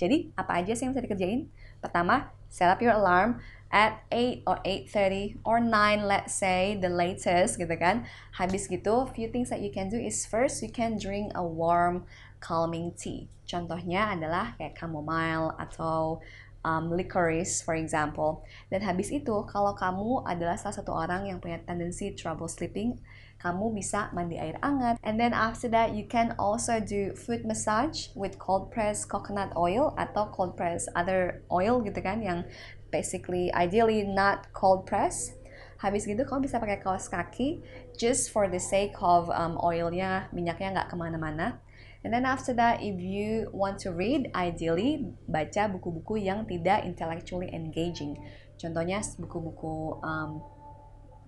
Jadi, 0.00 0.32
apa 0.40 0.64
aja 0.64 0.72
sih 0.72 0.88
yang 0.88 0.96
bisa 0.96 1.04
dikerjain? 1.04 1.52
Pertama, 1.84 2.32
set 2.48 2.72
up 2.72 2.80
your 2.80 2.96
alarm 2.96 3.44
at 3.68 4.00
8 4.08 4.48
or 4.48 4.56
8.30 4.64 5.44
or 5.44 5.60
9 5.60 6.08
let's 6.08 6.32
say 6.32 6.80
the 6.80 6.88
latest 6.88 7.60
gitu 7.60 7.76
kan. 7.76 8.08
Habis 8.40 8.72
gitu, 8.72 9.04
few 9.12 9.28
things 9.28 9.52
that 9.52 9.60
you 9.60 9.68
can 9.68 9.92
do 9.92 10.00
is 10.00 10.24
first 10.24 10.64
you 10.64 10.72
can 10.72 10.96
drink 10.96 11.28
a 11.36 11.44
warm 11.44 12.08
calming 12.40 12.96
tea. 12.96 13.28
Contohnya 13.44 14.12
adalah 14.16 14.56
kayak 14.56 14.76
chamomile 14.76 15.52
atau 15.60 16.20
um, 16.64 16.90
licorice 16.90 17.62
for 17.62 17.76
example. 17.76 18.42
Dan 18.72 18.82
habis 18.82 19.12
itu 19.12 19.44
kalau 19.46 19.76
kamu 19.76 20.24
adalah 20.24 20.58
salah 20.58 20.74
satu 20.74 20.90
orang 20.90 21.28
yang 21.30 21.38
punya 21.38 21.60
tendency 21.62 22.16
trouble 22.16 22.50
sleeping, 22.50 22.98
kamu 23.38 23.76
bisa 23.76 24.08
mandi 24.16 24.40
air 24.40 24.56
hangat. 24.64 24.96
And 25.04 25.20
then 25.20 25.36
after 25.36 25.68
that 25.70 25.92
you 25.92 26.08
can 26.08 26.32
also 26.40 26.80
do 26.80 27.12
foot 27.14 27.44
massage 27.44 28.08
with 28.16 28.40
cold 28.40 28.72
press 28.72 29.04
coconut 29.04 29.52
oil 29.54 29.92
atau 30.00 30.32
cold 30.32 30.56
press 30.56 30.88
other 30.96 31.44
oil 31.52 31.84
gitu 31.84 32.00
kan 32.00 32.24
yang 32.24 32.48
basically 32.88 33.52
ideally 33.52 34.02
not 34.02 34.48
cold 34.56 34.88
press. 34.88 35.36
Habis 35.84 36.08
gitu 36.08 36.24
kamu 36.24 36.48
bisa 36.48 36.56
pakai 36.56 36.80
kaos 36.80 37.12
kaki 37.12 37.60
just 38.00 38.32
for 38.32 38.48
the 38.48 38.62
sake 38.62 38.96
of 39.04 39.28
um, 39.28 39.60
oilnya, 39.60 40.32
minyaknya 40.32 40.80
nggak 40.80 40.88
ke 40.88 40.96
mana-mana. 40.96 41.60
And 42.04 42.12
then 42.12 42.28
after 42.28 42.52
that, 42.60 42.84
if 42.84 43.00
you 43.00 43.48
want 43.48 43.80
to 43.88 43.96
read, 43.96 44.28
ideally 44.36 45.08
baca 45.24 45.72
buku-buku 45.72 46.20
yang 46.20 46.44
tidak 46.44 46.84
intellectually 46.84 47.48
engaging. 47.48 48.20
Contohnya 48.60 49.00
buku-buku 49.16 50.04
um, 50.04 50.44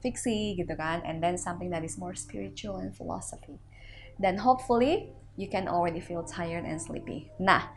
fiksi 0.05 0.53
gitu 0.61 0.77
kan, 0.77 1.01
and 1.09 1.25
then 1.25 1.41
something 1.41 1.73
that 1.73 1.81
is 1.81 1.97
more 1.97 2.13
spiritual 2.13 2.77
and 2.77 2.93
philosophy. 2.93 3.57
Then 4.21 4.37
hopefully 4.37 5.17
you 5.41 5.49
can 5.49 5.65
already 5.65 6.05
feel 6.05 6.25
tired 6.25 6.69
and 6.69 6.77
sleepy. 6.77 7.33
Nah, 7.41 7.73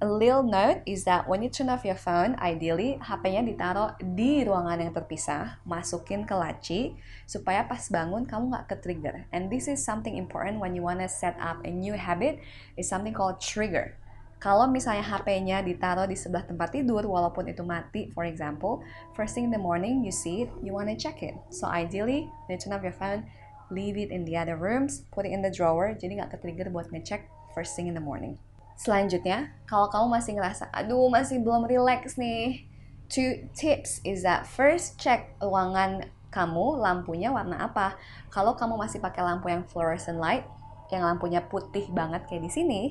a 0.00 0.08
little 0.08 0.40
note 0.42 0.80
is 0.88 1.04
that 1.04 1.28
when 1.28 1.44
you 1.44 1.52
turn 1.52 1.68
off 1.68 1.84
your 1.84 1.98
phone, 1.98 2.32
ideally 2.40 2.96
HP-nya 3.04 3.44
ditaruh 3.44 4.00
di 4.00 4.40
ruangan 4.48 4.80
yang 4.80 4.92
terpisah, 4.96 5.60
masukin 5.68 6.24
ke 6.24 6.32
laci, 6.32 6.96
supaya 7.28 7.68
pas 7.68 7.84
bangun 7.92 8.24
kamu 8.24 8.48
nggak 8.48 8.66
ke-trigger. 8.72 9.28
And 9.28 9.52
this 9.52 9.68
is 9.68 9.84
something 9.84 10.16
important 10.16 10.56
when 10.56 10.72
you 10.72 10.80
wanna 10.80 11.04
set 11.04 11.36
up 11.36 11.60
a 11.68 11.70
new 11.72 11.92
habit, 11.92 12.40
is 12.80 12.88
something 12.88 13.12
called 13.12 13.44
trigger. 13.44 13.92
Kalau 14.40 14.64
misalnya 14.72 15.04
HP-nya 15.04 15.60
ditaruh 15.60 16.08
di 16.08 16.16
sebelah 16.16 16.48
tempat 16.48 16.72
tidur, 16.72 17.04
walaupun 17.04 17.52
itu 17.52 17.60
mati, 17.60 18.08
for 18.16 18.24
example, 18.24 18.80
first 19.12 19.36
thing 19.36 19.44
in 19.44 19.52
the 19.52 19.60
morning 19.60 20.00
you 20.00 20.08
see 20.08 20.48
it, 20.48 20.50
you 20.64 20.72
wanna 20.72 20.96
check 20.96 21.20
it. 21.20 21.36
So 21.52 21.68
ideally, 21.68 22.24
when 22.48 22.56
you 22.56 22.60
turn 22.60 22.72
off 22.72 22.80
your 22.80 22.96
phone, 22.96 23.28
leave 23.68 24.00
it 24.00 24.08
in 24.08 24.24
the 24.24 24.40
other 24.40 24.56
rooms, 24.56 25.04
put 25.12 25.28
it 25.28 25.36
in 25.36 25.44
the 25.44 25.52
drawer, 25.52 25.92
jadi 25.92 26.24
nggak 26.24 26.40
ke-trigger 26.40 26.72
buat 26.72 26.88
ngecek 26.88 27.28
first 27.52 27.76
thing 27.76 27.84
in 27.84 27.92
the 27.92 28.00
morning. 28.00 28.40
Selanjutnya, 28.80 29.52
kalau 29.68 29.92
kamu 29.92 30.08
masih 30.08 30.40
ngerasa, 30.40 30.72
aduh 30.72 31.12
masih 31.12 31.36
belum 31.44 31.68
relax 31.68 32.16
nih, 32.16 32.64
two 33.12 33.44
tips 33.52 34.00
is 34.08 34.24
that 34.24 34.48
first 34.48 34.96
check 34.96 35.36
ruangan 35.36 36.08
kamu 36.32 36.80
lampunya 36.80 37.28
warna 37.28 37.60
apa. 37.60 38.00
Kalau 38.32 38.56
kamu 38.56 38.80
masih 38.80 38.96
pakai 39.04 39.20
lampu 39.20 39.52
yang 39.52 39.68
fluorescent 39.68 40.16
light, 40.16 40.48
yang 40.88 41.04
lampunya 41.04 41.44
putih 41.44 41.92
banget 41.92 42.24
kayak 42.24 42.40
di 42.40 42.48
sini, 42.48 42.82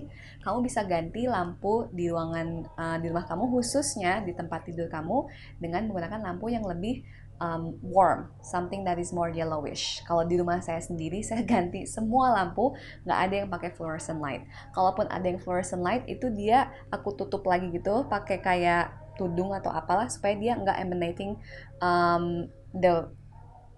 kamu 0.46 0.62
bisa 0.62 0.86
ganti 0.86 1.26
lampu 1.26 1.90
di 1.90 2.06
ruangan 2.06 2.70
uh, 2.78 2.98
di 3.02 3.10
rumah 3.10 3.26
kamu 3.26 3.50
khususnya 3.50 4.22
di 4.22 4.38
tempat 4.38 4.70
tidur 4.70 4.94
kamu 4.94 5.26
dengan 5.58 5.90
menggunakan 5.90 6.22
lampu 6.22 6.54
yang 6.54 6.70
lebih 6.70 7.02
um, 7.40 7.76
warm, 7.82 8.32
something 8.44 8.84
that 8.86 9.00
is 9.00 9.12
more 9.16 9.32
yellowish. 9.32 10.04
Kalau 10.06 10.28
di 10.28 10.36
rumah 10.40 10.60
saya 10.60 10.80
sendiri, 10.84 11.24
saya 11.28 11.44
ganti 11.44 11.88
semua 11.88 12.36
lampu, 12.36 12.76
nggak 13.08 13.20
ada 13.20 13.36
yang 13.44 13.50
pakai 13.50 13.72
fluorescent 13.74 14.20
light. 14.20 14.46
Kalaupun 14.76 15.08
ada 15.10 15.26
yang 15.26 15.40
fluorescent 15.40 15.82
light, 15.82 16.06
itu 16.06 16.30
dia 16.32 16.70
aku 16.92 17.16
tutup 17.16 17.48
lagi 17.48 17.72
gitu, 17.72 18.06
pakai 18.08 18.40
kayak 18.44 18.94
tudung 19.20 19.52
atau 19.52 19.68
apalah 19.68 20.08
supaya 20.08 20.40
dia 20.40 20.56
nggak 20.56 20.80
emanating 20.80 21.36
um, 21.84 22.48
the 22.72 23.08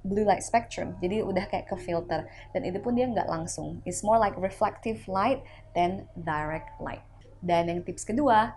blue 0.05 0.25
light 0.25 0.45
spectrum. 0.45 0.97
Jadi 1.01 1.25
udah 1.25 1.45
kayak 1.49 1.69
ke 1.69 1.77
filter 1.81 2.29
dan 2.53 2.61
itu 2.65 2.77
pun 2.81 2.93
dia 2.93 3.09
nggak 3.09 3.29
langsung. 3.29 3.81
It's 3.85 4.05
more 4.05 4.21
like 4.21 4.37
reflective 4.37 5.01
light 5.09 5.41
than 5.73 6.05
direct 6.13 6.77
light. 6.77 7.01
Dan 7.41 7.73
yang 7.73 7.81
tips 7.81 8.05
kedua, 8.05 8.53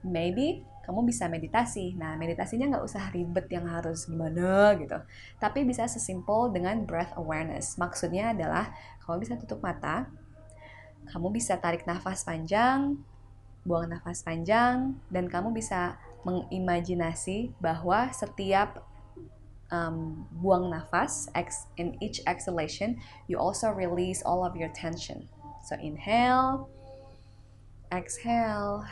maybe 0.00 0.64
kamu 0.82 1.06
bisa 1.06 1.30
meditasi. 1.30 1.94
Nah, 1.94 2.18
meditasinya 2.18 2.76
nggak 2.76 2.84
usah 2.84 3.14
ribet 3.14 3.46
yang 3.50 3.70
harus 3.70 4.10
gimana 4.10 4.74
gitu. 4.78 4.98
Tapi 5.38 5.62
bisa 5.62 5.86
sesimpel 5.86 6.50
dengan 6.50 6.82
breath 6.82 7.14
awareness. 7.14 7.78
Maksudnya 7.78 8.34
adalah 8.34 8.74
kamu 9.06 9.22
bisa 9.22 9.34
tutup 9.38 9.62
mata, 9.62 10.10
kamu 11.10 11.30
bisa 11.34 11.58
tarik 11.58 11.86
nafas 11.86 12.26
panjang, 12.26 12.98
buang 13.62 13.90
nafas 13.90 14.26
panjang, 14.26 14.98
dan 15.10 15.30
kamu 15.30 15.54
bisa 15.54 15.98
mengimajinasi 16.22 17.54
bahwa 17.58 18.10
setiap 18.14 18.86
um, 19.70 20.26
buang 20.38 20.70
nafas, 20.70 21.26
in 21.78 21.98
each 21.98 22.22
exhalation, 22.26 22.98
you 23.26 23.38
also 23.38 23.70
release 23.70 24.22
all 24.22 24.46
of 24.46 24.54
your 24.54 24.70
tension. 24.70 25.26
So 25.66 25.74
inhale, 25.78 26.70
exhale, 27.90 28.86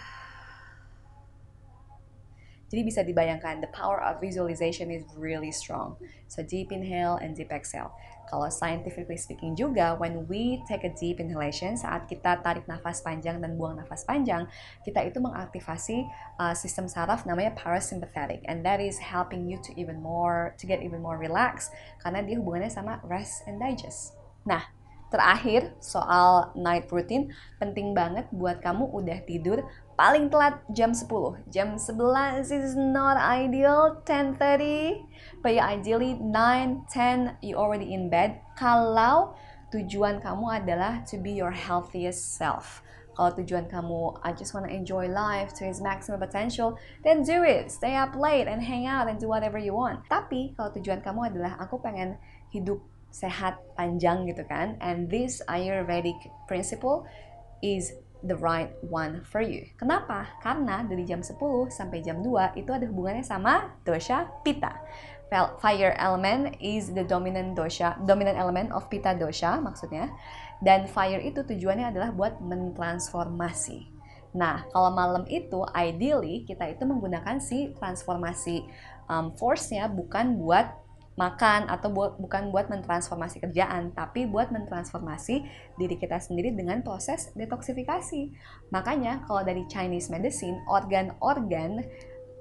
jadi 2.70 2.86
bisa 2.86 3.02
dibayangkan, 3.02 3.58
the 3.58 3.70
power 3.74 3.98
of 3.98 4.22
visualization 4.22 4.94
is 4.94 5.02
really 5.18 5.50
strong. 5.50 5.98
So 6.30 6.46
deep 6.46 6.70
inhale 6.70 7.18
and 7.18 7.34
deep 7.34 7.50
exhale. 7.50 7.90
Kalau 8.30 8.46
scientifically 8.46 9.18
speaking 9.18 9.58
juga, 9.58 9.98
when 9.98 10.22
we 10.30 10.62
take 10.70 10.86
a 10.86 10.94
deep 10.94 11.18
inhalation, 11.18 11.74
saat 11.74 12.06
kita 12.06 12.38
tarik 12.46 12.62
nafas 12.70 13.02
panjang 13.02 13.42
dan 13.42 13.58
buang 13.58 13.74
nafas 13.74 14.06
panjang, 14.06 14.46
kita 14.86 15.02
itu 15.02 15.18
mengaktifasi 15.18 16.06
uh, 16.38 16.54
sistem 16.54 16.86
saraf 16.86 17.26
namanya 17.26 17.50
parasympathetic, 17.58 18.46
and 18.46 18.62
that 18.62 18.78
is 18.78 19.02
helping 19.02 19.50
you 19.50 19.58
to 19.66 19.74
even 19.74 19.98
more, 19.98 20.54
to 20.62 20.70
get 20.70 20.78
even 20.78 21.02
more 21.02 21.18
relaxed, 21.18 21.74
karena 22.06 22.22
dia 22.22 22.38
hubungannya 22.38 22.70
sama 22.70 23.02
rest 23.02 23.42
and 23.50 23.58
digest. 23.58 24.14
Nah, 24.46 24.62
terakhir 25.10 25.74
soal 25.82 26.54
night 26.54 26.86
routine, 26.94 27.34
penting 27.58 27.98
banget 27.98 28.30
buat 28.30 28.62
kamu 28.62 28.94
udah 28.94 29.26
tidur 29.26 29.66
paling 30.00 30.32
telat 30.32 30.64
jam 30.72 30.96
10 30.96 31.52
jam 31.52 31.76
11 31.76 32.48
is 32.48 32.72
not 32.72 33.20
ideal. 33.20 34.00
10.30 34.08 35.04
but 35.44 35.52
yeah, 35.52 35.68
ideally 35.68 36.16
9, 36.16 36.88
10 36.88 37.36
you 37.44 37.52
already 37.52 37.92
in 37.92 38.08
bed. 38.08 38.40
Kalau 38.56 39.36
tujuan 39.68 40.24
kamu 40.24 40.64
adalah 40.64 41.04
to 41.04 41.20
be 41.20 41.36
your 41.36 41.52
healthiest 41.52 42.40
self. 42.40 42.80
Kalau 43.12 43.36
tujuan 43.44 43.68
kamu 43.68 44.16
I 44.24 44.32
just 44.32 44.56
wanna 44.56 44.72
enjoy 44.72 45.12
life 45.12 45.52
to 45.60 45.68
its 45.68 45.84
maximum 45.84 46.16
potential 46.16 46.80
then 47.04 47.20
do 47.20 47.44
it. 47.44 47.68
Stay 47.68 47.92
up 47.92 48.16
late 48.16 48.48
and 48.48 48.64
hang 48.64 48.88
out 48.88 49.04
and 49.04 49.20
do 49.20 49.28
whatever 49.28 49.60
you 49.60 49.76
want. 49.76 50.00
Tapi 50.08 50.56
kalau 50.56 50.72
tujuan 50.80 51.04
kamu 51.04 51.28
adalah 51.28 51.60
aku 51.60 51.76
pengen 51.76 52.16
hidup 52.48 52.80
sehat 53.12 53.60
panjang 53.76 54.24
gitu 54.24 54.48
kan 54.48 54.80
and 54.80 55.12
this 55.12 55.44
Ayurvedic 55.44 56.16
principle 56.48 57.04
is 57.60 57.92
the 58.24 58.36
right 58.38 58.72
one 58.84 59.24
for 59.24 59.40
you. 59.40 59.64
Kenapa? 59.76 60.28
Karena 60.44 60.84
dari 60.84 61.04
jam 61.08 61.24
10 61.24 61.36
sampai 61.72 62.04
jam 62.04 62.20
2 62.20 62.60
itu 62.60 62.70
ada 62.70 62.84
hubungannya 62.84 63.24
sama 63.24 63.74
dosha 63.84 64.28
pita. 64.44 64.80
Fire 65.62 65.94
element 65.94 66.58
is 66.58 66.90
the 66.90 67.06
dominant 67.06 67.54
dosha, 67.54 67.94
dominant 68.02 68.34
element 68.34 68.74
of 68.74 68.90
pita 68.90 69.14
dosha 69.14 69.62
maksudnya. 69.62 70.10
Dan 70.60 70.90
fire 70.90 71.22
itu 71.22 71.46
tujuannya 71.46 71.94
adalah 71.94 72.10
buat 72.12 72.42
mentransformasi. 72.42 74.00
Nah, 74.30 74.62
kalau 74.70 74.94
malam 74.94 75.26
itu 75.26 75.66
ideally 75.74 76.46
kita 76.46 76.70
itu 76.70 76.86
menggunakan 76.86 77.42
si 77.42 77.74
transformasi 77.74 78.62
um, 79.10 79.34
force-nya 79.34 79.90
bukan 79.90 80.38
buat 80.38 80.70
makan 81.18 81.66
atau 81.66 81.90
buat 81.90 82.16
bukan 82.16 82.54
buat 82.54 82.70
mentransformasi 82.70 83.42
kerjaan, 83.42 83.92
tapi 83.92 84.24
buat 84.30 84.54
mentransformasi 84.54 85.42
diri 85.76 85.96
kita 85.98 86.22
sendiri 86.22 86.54
dengan 86.54 86.80
proses 86.80 87.34
detoksifikasi. 87.34 88.30
Makanya 88.70 89.26
kalau 89.26 89.42
dari 89.42 89.66
Chinese 89.66 90.08
medicine, 90.08 90.62
organ-organ 90.70 91.82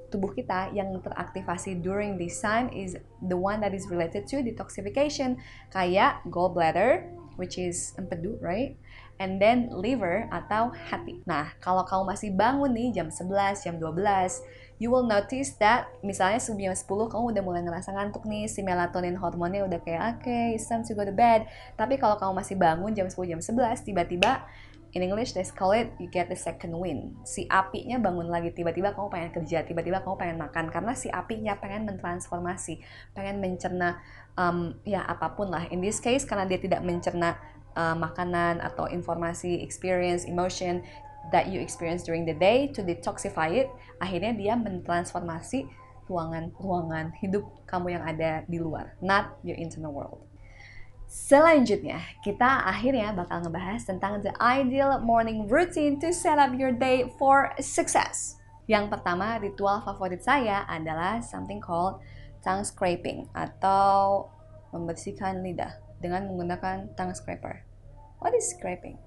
tubuh 0.09 0.33
kita 0.33 0.73
yang 0.73 0.97
teraktivasi 0.99 1.79
during 1.85 2.17
this 2.17 2.41
time 2.41 2.67
is 2.73 2.97
the 3.29 3.37
one 3.37 3.61
that 3.61 3.77
is 3.77 3.85
related 3.93 4.25
to 4.25 4.41
detoxification 4.41 5.37
kayak 5.69 6.17
gallbladder 6.33 7.05
which 7.37 7.61
is 7.61 7.93
empedu 7.95 8.35
right 8.41 8.75
and 9.19 9.37
then 9.37 9.67
liver 9.69 10.25
atau 10.31 10.71
hati. 10.71 11.21
Nah, 11.27 11.51
kalau 11.59 11.83
kamu 11.83 12.03
masih 12.15 12.29
bangun 12.33 12.71
nih 12.71 12.89
jam 12.95 13.11
11, 13.11 13.67
jam 13.67 13.75
12, 13.75 14.39
you 14.79 14.87
will 14.87 15.03
notice 15.03 15.59
that 15.59 15.91
misalnya 16.01 16.39
sebelum 16.39 16.71
jam 16.71 16.75
10 16.75 17.11
kamu 17.11 17.23
udah 17.35 17.43
mulai 17.43 17.61
ngerasa 17.67 17.91
ngantuk 17.91 18.23
nih, 18.23 18.47
si 18.47 18.63
melatonin 18.63 19.19
hormonnya 19.19 19.67
udah 19.67 19.79
kayak 19.83 20.01
oke, 20.17 20.25
okay, 20.25 20.55
it's 20.55 20.65
time 20.65 20.81
to 20.87 20.95
go 20.95 21.03
to 21.03 21.11
bed. 21.11 21.45
Tapi 21.75 21.99
kalau 21.99 22.15
kamu 22.15 22.39
masih 22.39 22.55
bangun 22.55 22.95
jam 22.95 23.11
10, 23.11 23.13
jam 23.27 23.39
11, 23.43 23.83
tiba-tiba 23.83 24.47
In 24.89 25.05
English, 25.05 25.37
they 25.37 25.45
call 25.53 25.69
it 25.69 25.93
you 26.01 26.09
get 26.09 26.33
the 26.33 26.39
second 26.39 26.73
wind. 26.73 27.13
Si 27.21 27.45
apinya 27.45 28.01
bangun 28.01 28.25
lagi, 28.25 28.49
tiba-tiba 28.49 28.97
kamu 28.97 29.13
pengen 29.13 29.29
kerja, 29.37 29.61
tiba-tiba 29.61 30.01
kamu 30.01 30.17
pengen 30.17 30.37
makan 30.41 30.65
karena 30.73 30.97
si 30.97 31.13
apinya 31.13 31.53
pengen 31.61 31.85
mentransformasi, 31.85 32.81
pengen 33.13 33.37
mencerna 33.37 34.01
um, 34.33 34.73
ya 34.89 35.05
apa 35.05 35.37
pun 35.37 35.53
lah. 35.53 35.69
In 35.69 35.85
this 35.85 36.01
case, 36.01 36.25
karena 36.25 36.49
dia 36.49 36.57
tidak 36.57 36.81
mencerna 36.81 37.37
uh, 37.77 37.93
makanan 37.93 38.65
atau 38.65 38.89
informasi, 38.89 39.61
experience, 39.61 40.25
emotion 40.25 40.81
that 41.31 41.51
you 41.51 41.61
experience 41.61 42.03
during 42.03 42.25
the 42.25 42.33
day 42.33 42.71
to 42.73 42.81
detoxify 42.81 43.51
it, 43.51 43.69
akhirnya 44.01 44.33
dia 44.33 44.53
mentransformasi 44.57 45.69
ruangan-ruangan 46.09 47.13
hidup 47.21 47.45
kamu 47.69 47.99
yang 47.99 48.03
ada 48.03 48.41
di 48.49 48.57
luar, 48.57 48.97
not 48.99 49.37
your 49.45 49.55
internal 49.55 49.93
world. 49.93 50.25
Selanjutnya, 51.09 52.01
kita 52.21 52.69
akhirnya 52.69 53.09
bakal 53.13 53.41
ngebahas 53.41 53.81
tentang 53.81 54.21
the 54.21 54.33
ideal 54.37 55.01
morning 55.01 55.49
routine 55.49 55.97
to 55.97 56.13
set 56.13 56.37
up 56.37 56.53
your 56.53 56.69
day 56.69 57.09
for 57.17 57.49
success. 57.57 58.37
Yang 58.69 58.93
pertama, 58.93 59.41
ritual 59.41 59.81
favorit 59.81 60.21
saya 60.21 60.69
adalah 60.69 61.17
something 61.25 61.57
called 61.57 61.97
tongue 62.45 62.61
scraping 62.61 63.25
atau 63.33 64.29
membersihkan 64.69 65.41
lidah 65.41 65.81
dengan 65.97 66.29
menggunakan 66.29 66.93
tongue 66.93 67.17
scraper. 67.17 67.65
What 68.21 68.37
is 68.37 68.53
scraping? 68.53 69.01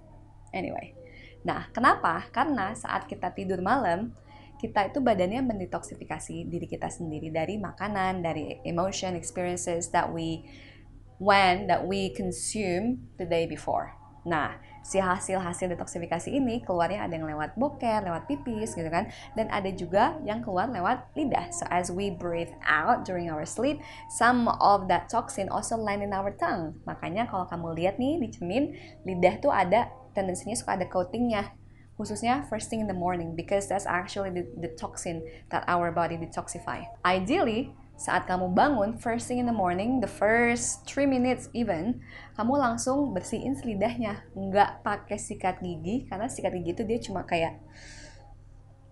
Anyway. 0.51 1.02
Nah, 1.43 1.71
kenapa? 1.75 2.31
Karena 2.31 2.75
saat 2.75 3.11
kita 3.11 3.35
tidur 3.35 3.59
malam, 3.63 4.15
kita 4.63 4.95
itu 4.95 5.03
badannya 5.03 5.43
mendetoksifikasi 5.43 6.47
diri 6.47 6.67
kita 6.71 6.87
sendiri 6.87 7.35
dari 7.35 7.59
makanan, 7.59 8.23
dari 8.23 8.63
emotion, 8.63 9.19
experiences 9.19 9.91
that 9.91 10.07
we 10.15 10.47
when 11.19 11.67
that 11.67 11.83
we 11.83 12.15
consume 12.15 13.11
the 13.19 13.27
day 13.27 13.47
before. 13.51 13.99
Nah, 14.23 14.55
si 14.87 15.03
hasil-hasil 15.03 15.75
detoksifikasi 15.75 16.31
ini 16.31 16.63
keluarnya 16.63 17.07
ada 17.07 17.15
yang 17.19 17.27
lewat 17.27 17.59
boker, 17.59 18.07
lewat 18.07 18.31
pipis 18.31 18.79
gitu 18.79 18.87
kan, 18.87 19.11
dan 19.35 19.51
ada 19.51 19.67
juga 19.75 20.15
yang 20.23 20.47
keluar 20.47 20.71
lewat 20.71 21.11
lidah. 21.19 21.51
So 21.51 21.67
as 21.71 21.91
we 21.91 22.15
breathe 22.15 22.55
out 22.63 23.03
during 23.03 23.35
our 23.35 23.43
sleep, 23.43 23.83
some 24.15 24.47
of 24.63 24.87
that 24.87 25.11
toxin 25.11 25.51
also 25.51 25.75
land 25.75 26.07
in 26.07 26.15
our 26.15 26.31
tongue. 26.39 26.79
Makanya 26.87 27.27
kalau 27.27 27.51
kamu 27.51 27.75
lihat 27.83 27.99
nih 27.99 28.23
di 28.23 28.29
cermin, 28.31 28.65
lidah 29.03 29.43
tuh 29.43 29.51
ada 29.51 29.91
tendensinya 30.13 30.57
suka 30.57 30.77
ada 30.77 30.87
coatingnya 30.89 31.57
khususnya 31.97 32.49
first 32.49 32.73
thing 32.73 32.81
in 32.81 32.89
the 32.89 32.97
morning 32.97 33.37
because 33.37 33.69
that's 33.69 33.85
actually 33.85 34.33
the, 34.33 34.45
the 34.59 34.71
toxin 34.75 35.23
that 35.53 35.63
our 35.69 35.93
body 35.93 36.17
detoxify. 36.17 36.83
Ideally, 37.05 37.77
saat 38.01 38.25
kamu 38.27 38.57
bangun 38.57 38.97
first 38.97 39.29
thing 39.29 39.39
in 39.39 39.47
the 39.47 39.55
morning 39.55 40.01
the 40.01 40.11
first 40.11 40.83
3 40.89 41.07
minutes 41.07 41.53
even 41.53 42.01
kamu 42.35 42.59
langsung 42.59 43.13
bersihin 43.13 43.55
selidahnya. 43.55 44.25
Nggak 44.33 44.83
pakai 44.83 45.21
sikat 45.21 45.61
gigi 45.61 46.09
karena 46.09 46.27
sikat 46.27 46.57
gigi 46.57 46.73
itu 46.73 46.83
dia 46.83 46.99
cuma 46.99 47.23
kayak 47.29 47.61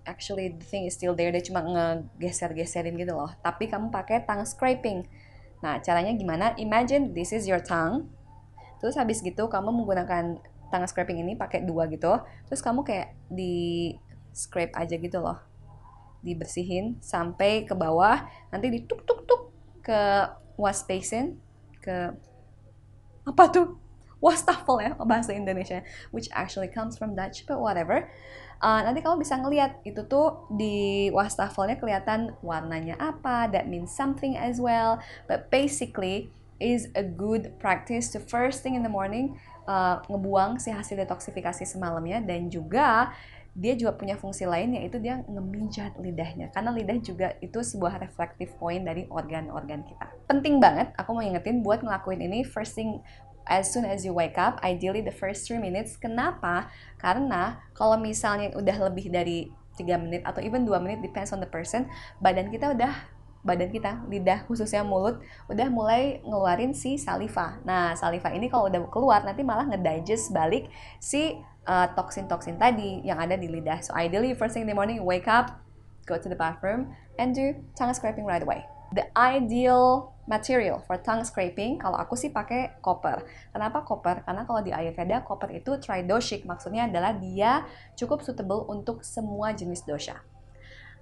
actually 0.04 0.52
the 0.54 0.66
thing 0.66 0.84
is 0.84 0.94
still 0.94 1.16
there 1.16 1.32
dia 1.32 1.42
cuma 1.42 1.64
ngegeser-geserin 1.64 2.94
gitu 3.00 3.16
loh. 3.16 3.32
Tapi 3.40 3.66
kamu 3.66 3.88
pakai 3.88 4.28
tongue 4.28 4.46
scraping. 4.46 5.08
Nah 5.64 5.80
caranya 5.80 6.12
gimana? 6.14 6.52
Imagine 6.60 7.16
this 7.16 7.32
is 7.32 7.48
your 7.48 7.64
tongue. 7.64 8.12
Terus 8.78 8.94
habis 8.94 9.24
gitu 9.24 9.48
kamu 9.48 9.72
menggunakan 9.72 10.40
tongue 10.70 10.88
scraping 10.88 11.20
ini 11.20 11.34
pakai 11.34 11.66
dua 11.66 11.90
gitu. 11.90 12.16
Terus 12.46 12.62
kamu 12.62 12.86
kayak 12.86 13.14
di 13.26 13.94
scrape 14.30 14.74
aja 14.74 14.94
gitu 14.96 15.18
loh. 15.18 15.38
Dibersihin 16.22 17.02
sampai 17.02 17.66
ke 17.66 17.74
bawah. 17.74 18.24
Nanti 18.54 18.70
dituk 18.70 19.04
tuk 19.04 19.26
tuk 19.26 19.50
ke 19.82 20.30
wash 20.54 20.86
basin 20.86 21.36
ke 21.82 22.14
apa 23.26 23.44
tuh? 23.50 23.76
Wastafel 24.20 24.84
ya 24.84 24.92
bahasa 25.00 25.32
Indonesia 25.32 25.80
which 26.12 26.28
actually 26.36 26.68
comes 26.68 27.00
from 27.00 27.16
Dutch 27.16 27.48
but 27.48 27.56
whatever. 27.56 28.04
Uh, 28.60 28.84
nanti 28.84 29.00
kamu 29.00 29.24
bisa 29.24 29.40
ngeliat 29.40 29.80
itu 29.88 30.04
tuh 30.04 30.44
di 30.52 31.08
wastafelnya 31.08 31.80
kelihatan 31.80 32.36
warnanya 32.44 33.00
apa 33.00 33.48
that 33.48 33.64
means 33.64 33.88
something 33.88 34.36
as 34.36 34.60
well. 34.60 35.00
But 35.24 35.48
basically 35.48 36.28
is 36.60 36.92
a 36.92 37.00
good 37.00 37.56
practice 37.56 38.12
to 38.12 38.20
first 38.20 38.60
thing 38.60 38.76
in 38.76 38.84
the 38.84 38.92
morning 38.92 39.40
uh, 39.70 40.02
ngebuang 40.10 40.58
si 40.58 40.74
hasil 40.74 40.98
detoksifikasi 41.06 41.62
semalamnya 41.62 42.18
dan 42.18 42.50
juga 42.50 43.14
dia 43.50 43.74
juga 43.74 43.98
punya 43.98 44.14
fungsi 44.14 44.46
lain 44.46 44.78
yaitu 44.78 45.02
dia 45.02 45.26
ngemijat 45.26 45.98
lidahnya 45.98 46.54
karena 46.54 46.70
lidah 46.70 46.98
juga 47.02 47.34
itu 47.42 47.58
sebuah 47.58 47.98
reflective 47.98 48.54
point 48.58 48.82
dari 48.86 49.06
organ-organ 49.10 49.82
kita. 49.86 50.06
Penting 50.26 50.62
banget 50.62 50.94
aku 50.94 51.14
mau 51.14 51.22
ingetin 51.22 51.62
buat 51.62 51.82
ngelakuin 51.82 52.22
ini 52.22 52.46
first 52.46 52.78
thing 52.78 53.02
as 53.50 53.74
soon 53.74 53.82
as 53.82 54.06
you 54.06 54.14
wake 54.14 54.38
up, 54.38 54.62
ideally 54.62 55.02
the 55.02 55.14
first 55.14 55.42
3 55.50 55.58
minutes. 55.58 55.98
Kenapa? 55.98 56.70
Karena 56.94 57.58
kalau 57.74 57.98
misalnya 57.98 58.54
udah 58.54 58.76
lebih 58.86 59.10
dari 59.10 59.50
3 59.74 59.98
menit 59.98 60.22
atau 60.22 60.38
even 60.38 60.62
2 60.62 60.78
menit 60.78 61.02
depends 61.02 61.34
on 61.34 61.42
the 61.42 61.50
person, 61.50 61.90
badan 62.22 62.54
kita 62.54 62.70
udah 62.70 62.94
badan 63.40 63.72
kita, 63.72 64.04
lidah 64.08 64.44
khususnya 64.44 64.84
mulut 64.84 65.20
udah 65.48 65.68
mulai 65.72 66.20
ngeluarin 66.24 66.76
si 66.76 67.00
saliva. 67.00 67.56
Nah, 67.64 67.96
saliva 67.96 68.28
ini 68.36 68.52
kalau 68.52 68.68
udah 68.68 68.80
keluar 68.92 69.24
nanti 69.24 69.40
malah 69.40 69.64
ngedigest 69.64 70.32
balik 70.32 70.68
si 71.00 71.40
uh, 71.64 71.86
toksin-toksin 71.96 72.60
tadi 72.60 73.00
yang 73.04 73.16
ada 73.16 73.36
di 73.40 73.48
lidah. 73.48 73.80
So 73.80 73.96
ideally 73.96 74.36
first 74.36 74.54
thing 74.54 74.64
in 74.64 74.70
the 74.70 74.76
morning 74.76 75.02
wake 75.04 75.28
up, 75.28 75.60
go 76.04 76.20
to 76.20 76.28
the 76.28 76.36
bathroom 76.36 76.92
and 77.16 77.32
do 77.32 77.56
tongue 77.76 77.92
scraping 77.96 78.28
right 78.28 78.44
away. 78.44 78.64
The 78.90 79.06
ideal 79.14 80.12
material 80.26 80.82
for 80.82 80.98
tongue 80.98 81.26
scraping 81.26 81.78
kalau 81.78 81.98
aku 81.98 82.14
sih 82.14 82.30
pakai 82.30 82.78
copper. 82.82 83.22
Kenapa 83.50 83.82
copper? 83.82 84.22
Karena 84.22 84.42
kalau 84.46 84.60
di 84.62 84.70
Ayurveda 84.70 85.22
copper 85.26 85.50
itu 85.54 85.78
tridoshik 85.78 86.46
maksudnya 86.46 86.86
adalah 86.86 87.14
dia 87.14 87.66
cukup 87.94 88.22
suitable 88.22 88.66
untuk 88.70 89.02
semua 89.06 89.50
jenis 89.54 89.82
dosha. 89.86 90.18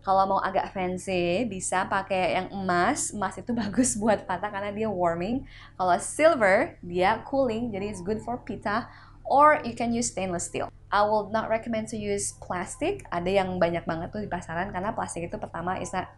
Kalau 0.02 0.24
mau 0.24 0.40
agak 0.40 0.70
fancy 0.72 1.44
bisa 1.46 1.86
pakai 1.86 2.38
yang 2.38 2.48
emas. 2.54 3.10
Emas 3.10 3.36
itu 3.38 3.50
bagus 3.62 3.98
buat 3.98 4.24
patah 4.24 4.50
karena 4.50 4.70
dia 4.70 4.88
warming. 4.88 5.44
Kalau 5.74 5.96
silver 5.98 6.78
dia 6.84 7.22
cooling 7.26 7.70
jadi 7.74 7.90
it's 7.90 8.02
good 8.02 8.22
for 8.22 8.40
pita 8.42 8.88
or 9.28 9.60
you 9.62 9.76
can 9.76 9.92
use 9.92 10.10
stainless 10.10 10.48
steel. 10.48 10.72
I 10.88 11.04
will 11.04 11.28
not 11.28 11.52
recommend 11.52 11.92
to 11.92 12.00
use 12.00 12.32
plastic. 12.40 13.04
Ada 13.12 13.44
yang 13.44 13.60
banyak 13.60 13.84
banget 13.84 14.08
tuh 14.08 14.24
di 14.24 14.30
pasaran 14.30 14.72
karena 14.72 14.96
plastik 14.96 15.28
itu 15.28 15.36
pertama 15.36 15.76
is 15.76 15.92
not 15.92 16.08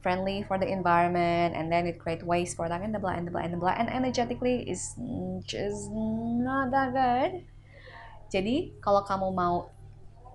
friendly 0.00 0.44
for 0.44 0.60
the 0.60 0.68
environment 0.68 1.56
and 1.56 1.72
then 1.72 1.88
it 1.88 1.96
create 1.96 2.20
waste 2.24 2.60
product 2.60 2.84
and 2.84 2.92
the 2.92 3.00
blah 3.00 3.16
and 3.16 3.24
the 3.24 3.32
blah 3.32 3.40
and 3.40 3.56
the 3.56 3.60
blah 3.60 3.72
and 3.72 3.88
energetically 3.88 4.64
is 4.68 4.96
just 5.44 5.88
not 6.40 6.72
that 6.72 6.92
good. 6.92 7.44
Jadi 8.32 8.80
kalau 8.80 9.04
kamu 9.04 9.28
mau 9.32 9.68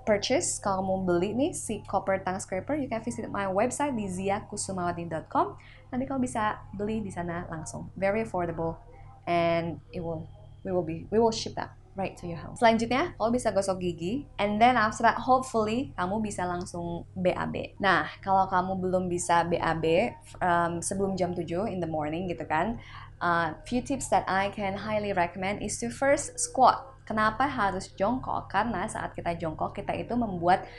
purchase, 0.10 0.58
kalau 0.58 0.82
kamu 0.82 0.96
beli 1.06 1.30
nih 1.38 1.52
si 1.54 1.86
copper 1.86 2.18
tongue 2.26 2.42
scraper, 2.42 2.74
you 2.74 2.90
can 2.90 3.06
visit 3.06 3.30
my 3.30 3.46
website 3.46 3.94
di 3.94 4.10
ziakusumawati.com. 4.10 5.54
Nanti 5.94 6.04
kamu 6.10 6.26
bisa 6.26 6.58
beli 6.74 7.06
di 7.06 7.14
sana 7.14 7.46
langsung. 7.46 7.94
Very 7.94 8.26
affordable 8.26 8.82
and 9.30 9.78
it 9.94 10.02
will 10.02 10.26
we 10.66 10.74
will 10.74 10.82
be 10.82 11.06
we 11.14 11.22
will 11.22 11.30
ship 11.30 11.54
that 11.54 11.78
right 11.94 12.18
to 12.18 12.26
your 12.26 12.42
house. 12.42 12.58
Selanjutnya, 12.58 13.14
kamu 13.22 13.38
bisa 13.38 13.54
gosok 13.54 13.78
gigi, 13.78 14.26
and 14.42 14.58
then 14.58 14.74
after 14.80 15.06
that, 15.06 15.22
hopefully 15.22 15.94
kamu 15.94 16.26
bisa 16.26 16.48
langsung 16.48 17.06
BAB. 17.14 17.78
Nah, 17.78 18.10
kalau 18.26 18.50
kamu 18.50 18.82
belum 18.82 19.04
bisa 19.12 19.46
BAB 19.46 20.16
um, 20.42 20.82
sebelum 20.82 21.14
jam 21.20 21.38
7 21.38 21.70
in 21.70 21.84
the 21.84 21.90
morning 21.90 22.26
gitu 22.32 22.48
kan, 22.50 22.82
uh, 23.22 23.54
few 23.68 23.84
tips 23.84 24.10
that 24.10 24.26
I 24.26 24.50
can 24.50 24.80
highly 24.80 25.14
recommend 25.14 25.62
is 25.62 25.78
to 25.84 25.92
first 25.92 26.40
squat. 26.40 26.89
Kenapa 27.10 27.50
harus 27.50 27.90
jongkok? 27.98 28.46
Karena 28.54 28.86
saat 28.86 29.18
kita 29.18 29.34
jongkok, 29.34 29.74
kita 29.74 29.98
itu 29.98 30.14
membuat 30.14 30.70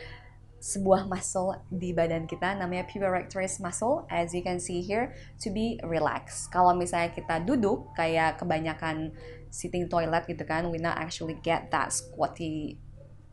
sebuah 0.62 1.10
muscle 1.10 1.58
di 1.72 1.90
badan 1.90 2.28
kita 2.28 2.54
namanya 2.54 2.86
pubic 2.86 3.32
muscle 3.64 4.04
as 4.12 4.30
you 4.30 4.44
can 4.44 4.62
see 4.62 4.78
here 4.78 5.10
to 5.42 5.50
be 5.50 5.80
relaxed. 5.82 6.52
Kalau 6.54 6.70
misalnya 6.76 7.10
kita 7.10 7.42
duduk 7.42 7.90
kayak 7.98 8.38
kebanyakan 8.38 9.10
sitting 9.50 9.90
toilet 9.90 10.22
gitu 10.30 10.46
kan, 10.46 10.70
we 10.70 10.78
not 10.78 10.94
actually 11.02 11.34
get 11.42 11.72
that 11.74 11.90
squatty 11.90 12.78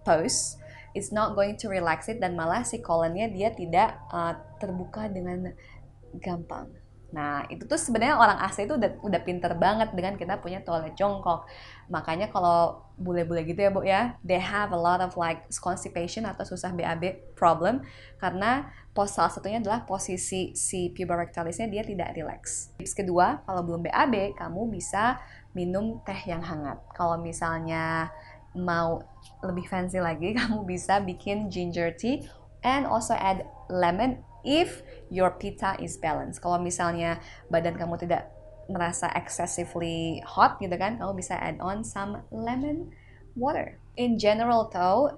pose. 0.02 0.58
It's 0.98 1.14
not 1.14 1.38
going 1.38 1.62
to 1.62 1.70
relax 1.70 2.10
it 2.10 2.18
dan 2.18 2.34
malah 2.34 2.66
si 2.66 2.82
colonnya 2.82 3.30
dia 3.30 3.54
tidak 3.54 4.02
uh, 4.10 4.34
terbuka 4.58 5.06
dengan 5.06 5.54
gampang. 6.18 6.74
Nah, 7.16 7.48
itu 7.48 7.64
tuh 7.64 7.80
sebenarnya 7.80 8.20
orang 8.20 8.40
Asia 8.44 8.68
itu 8.68 8.76
udah 8.76 9.00
udah 9.00 9.22
pinter 9.24 9.56
banget 9.56 9.96
dengan 9.96 10.20
kita 10.20 10.44
punya 10.44 10.60
toilet 10.60 10.92
jongkok. 11.00 11.48
Makanya 11.88 12.28
kalau 12.28 12.84
bule-bule 13.00 13.48
gitu 13.48 13.64
ya, 13.64 13.72
Bu 13.72 13.82
ya, 13.88 14.20
they 14.28 14.42
have 14.42 14.76
a 14.76 14.80
lot 14.80 15.00
of 15.00 15.16
like 15.16 15.48
constipation 15.64 16.28
atau 16.28 16.44
susah 16.44 16.76
BAB 16.76 17.36
problem 17.40 17.80
karena 18.20 18.68
pos 18.92 19.14
salah 19.16 19.32
satunya 19.32 19.64
adalah 19.64 19.86
posisi 19.88 20.52
si 20.58 20.92
puborectalisnya 20.92 21.72
dia 21.72 21.86
tidak 21.88 22.12
relax. 22.18 22.76
Tips 22.82 22.98
kedua, 22.98 23.46
kalau 23.48 23.64
belum 23.64 23.88
BAB, 23.88 24.36
kamu 24.36 24.68
bisa 24.68 25.22
minum 25.56 26.04
teh 26.04 26.18
yang 26.28 26.44
hangat. 26.44 26.82
Kalau 26.92 27.16
misalnya 27.16 28.12
mau 28.52 29.00
lebih 29.46 29.64
fancy 29.70 30.04
lagi, 30.04 30.36
kamu 30.40 30.68
bisa 30.68 31.00
bikin 31.00 31.48
ginger 31.48 31.96
tea 31.96 32.28
and 32.68 32.84
also 32.84 33.16
add 33.16 33.48
lemon 33.72 34.20
if 34.44 34.84
your 35.10 35.32
pita 35.36 35.80
is 35.80 35.96
balanced. 36.00 36.44
Kalau 36.44 36.60
misalnya 36.60 37.20
badan 37.48 37.76
kamu 37.80 37.96
tidak 38.02 38.32
merasa 38.68 39.08
excessively 39.16 40.20
hot 40.28 40.60
gitu 40.60 40.76
kan, 40.76 41.00
kamu 41.00 41.16
bisa 41.16 41.40
add 41.40 41.56
on 41.64 41.88
some 41.88 42.20
lemon 42.32 42.92
water. 43.40 43.80
In 43.96 44.20
general 44.20 44.68
though, 44.68 45.16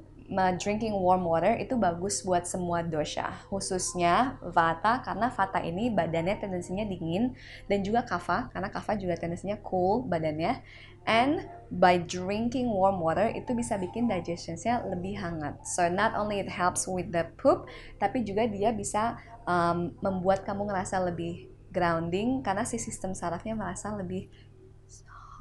drinking 0.62 0.93
warm 0.93 1.25
water 1.25 1.58
itu 1.58 1.73
bagus 1.73 2.21
buat 2.21 2.45
semua 2.45 2.86
dosha, 2.86 3.34
khususnya 3.49 4.38
vata 4.45 5.02
karena 5.02 5.34
vata 5.34 5.58
ini 5.65 5.89
badannya 5.89 6.38
tendensinya 6.38 6.86
dingin 6.86 7.34
dan 7.65 7.82
juga 7.82 8.06
kapha 8.06 8.54
karena 8.54 8.69
kapha 8.69 8.93
juga 8.93 9.17
tendensinya 9.17 9.58
cool 9.65 10.06
badannya. 10.06 10.62
And 11.10 11.49
by 11.73 12.06
drinking 12.06 12.69
warm 12.69 13.02
water 13.02 13.34
itu 13.34 13.58
bisa 13.58 13.82
bikin 13.82 14.06
digestionnya 14.06 14.86
lebih 14.86 15.17
hangat. 15.17 15.65
So 15.65 15.89
not 15.89 16.13
only 16.13 16.38
it 16.38 16.52
helps 16.54 16.86
with 16.86 17.10
the 17.10 17.25
poop, 17.41 17.65
tapi 17.97 18.21
juga 18.21 18.45
dia 18.45 18.69
bisa 18.69 19.17
um, 19.49 19.97
membuat 20.05 20.45
kamu 20.45 20.69
ngerasa 20.69 21.01
lebih 21.01 21.49
grounding 21.73 22.45
karena 22.45 22.62
si 22.69 22.77
sistem 22.77 23.17
sarafnya 23.17 23.57
merasa 23.57 23.89
lebih 23.97 24.29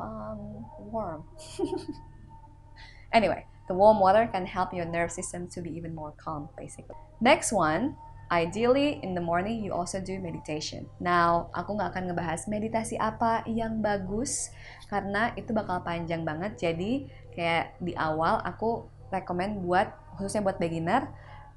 um, 0.01 0.65
warm. 0.89 1.29
anyway, 3.19 3.45
The 3.69 3.77
warm 3.77 4.01
water 4.01 4.25
can 4.33 4.49
help 4.49 4.73
your 4.73 4.89
nerve 4.89 5.13
system 5.13 5.45
to 5.53 5.61
be 5.61 5.69
even 5.77 5.93
more 5.93 6.17
calm, 6.17 6.49
basically. 6.57 6.97
Next 7.21 7.53
one, 7.53 8.01
ideally 8.33 8.97
in 9.05 9.13
the 9.13 9.21
morning 9.21 9.61
you 9.61 9.77
also 9.77 10.01
do 10.01 10.17
meditation. 10.17 10.89
Now, 11.05 11.53
aku 11.53 11.77
nggak 11.77 11.93
akan 11.93 12.05
ngebahas 12.09 12.49
meditasi 12.49 12.97
apa 12.97 13.45
yang 13.45 13.85
bagus 13.85 14.49
karena 14.89 15.37
itu 15.37 15.53
bakal 15.53 15.85
panjang 15.85 16.25
banget. 16.25 16.57
Jadi 16.57 17.13
kayak 17.37 17.77
di 17.85 17.93
awal 17.93 18.41
aku 18.41 18.89
rekomend 19.13 19.61
buat 19.61 19.93
khususnya 20.17 20.49
buat 20.49 20.57
beginner 20.57 21.05